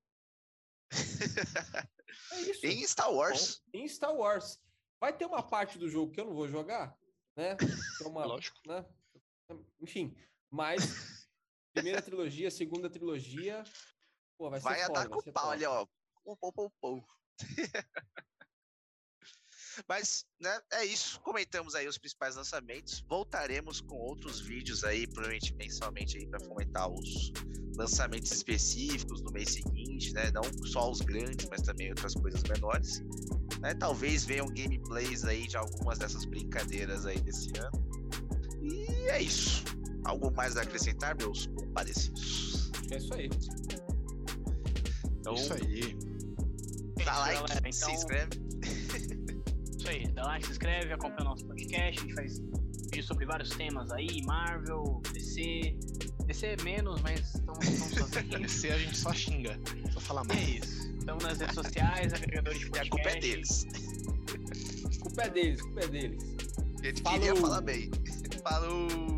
É 2.33 2.41
isso. 2.41 2.67
em 2.67 2.87
Star 2.87 3.13
Wars. 3.13 3.63
Bom, 3.73 3.79
em 3.79 3.89
Star 3.89 4.15
Wars. 4.15 4.61
Vai 5.01 5.17
ter 5.17 5.27
uma 5.27 5.43
parte 5.43 5.79
do 5.79 5.89
jogo 5.89 6.13
que 6.13 6.21
eu 6.21 6.25
não 6.25 6.35
vou 6.35 6.49
jogar, 6.49 6.97
né? 7.37 7.57
É 8.03 8.07
uma, 8.07 8.25
Lógico. 8.27 8.59
né? 8.67 8.85
Enfim, 9.81 10.17
mas 10.51 10.79
primeira 11.73 12.03
trilogia, 12.03 12.51
segunda 12.51 12.91
trilogia, 12.91 13.63
pô, 14.37 14.51
vai 14.51 14.61
ser 14.61 14.69
Vai 14.69 14.87
foda, 14.87 15.17
o 15.17 15.33
pau 15.33 15.51
ali, 15.51 15.65
ó. 15.65 15.87
Pum, 16.25 16.37
pum, 16.37 16.53
pum, 16.53 16.71
pum. 16.81 17.05
Mas, 19.87 20.25
né, 20.41 20.61
é 20.73 20.85
isso. 20.85 21.21
Comentamos 21.21 21.75
aí 21.75 21.87
os 21.87 21.99
principais 21.99 22.37
lançamentos. 22.37 23.05
Voltaremos 23.09 23.81
com 23.81 23.97
outros 23.97 24.41
vídeos 24.41 24.85
aí, 24.85 25.07
provavelmente 25.07 25.55
mensalmente 25.55 26.17
aí, 26.17 26.27
para 26.27 26.41
fomentar 26.41 26.89
os 26.89 27.33
lançamentos 27.77 28.33
específicos 28.33 29.23
no 29.23 29.31
mês 29.31 29.51
seguinte, 29.51 30.13
né? 30.13 30.31
Não 30.33 30.43
só 30.67 30.91
os 30.91 31.01
grandes, 31.01 31.47
mas 31.49 31.63
também 31.63 31.91
outras 31.91 32.15
coisas 32.15 32.43
menores. 32.43 33.01
Né? 33.61 33.75
Talvez 33.75 34.25
venham 34.25 34.47
gameplays 34.47 35.25
aí 35.25 35.47
de 35.47 35.57
algumas 35.57 35.99
dessas 35.99 36.25
brincadeiras 36.25 37.07
aí 37.07 37.21
desse 37.21 37.53
ano. 37.59 37.89
E 38.61 39.09
é 39.11 39.23
isso. 39.23 39.65
Algo 40.05 40.31
mais 40.33 40.57
a 40.57 40.63
acrescentar, 40.63 41.17
meus 41.17 41.47
comparecidos? 41.47 42.71
Acho 42.73 42.83
que 42.89 42.95
é 42.95 42.99
isso 42.99 43.15
aí. 43.15 43.31
Então, 45.21 45.35
Isso 45.35 45.53
aí. 45.53 45.97
Dá 47.05 47.19
like, 47.19 47.35
galera. 47.35 47.73
se 47.73 47.83
Então, 47.83 47.95
inscreve. 47.95 48.48
Isso 49.89 49.97
aí, 49.97 50.09
dá 50.09 50.23
like, 50.25 50.45
se 50.45 50.53
inscreve, 50.53 50.93
acompanha 50.93 51.23
o 51.23 51.31
nosso 51.31 51.47
podcast. 51.47 51.99
A 51.99 52.03
gente 52.03 52.15
faz 52.15 52.39
vídeos 52.39 53.07
sobre 53.07 53.25
vários 53.25 53.49
temas 53.51 53.91
aí, 53.91 54.23
Marvel, 54.23 55.01
DC. 55.15 55.75
DC 56.27 56.57
menos, 56.63 57.01
mas 57.01 57.35
estamos 57.35 57.95
fazendo. 57.95 58.45
Esse 58.45 58.69
a 58.69 58.79
gente 58.79 58.99
só 58.99 59.15
xinga. 59.15 59.59
Só 59.93 60.01
fala 60.01 60.25
mal. 60.25 60.37
É 60.37 60.43
isso. 60.43 60.93
Estamos 60.99 61.25
nas 61.25 61.39
redes 61.39 61.55
sociais, 61.55 62.13
agregadores 62.13 62.59
de 62.59 62.67
E 62.67 62.71
podcast. 62.71 62.87
a 62.87 62.91
culpa 62.91 63.09
é 63.09 63.21
deles. 63.21 63.67
Culpa 65.01 65.23
é 65.23 65.31
deles, 65.31 65.63
culpa 65.63 65.81
é 65.81 65.89
deles. 65.89 66.37
A 66.83 66.87
gente 66.87 67.03
queria 67.03 67.35
Falou. 67.35 67.37
falar 67.37 67.61
bem. 67.63 67.91
Falou! 68.43 69.18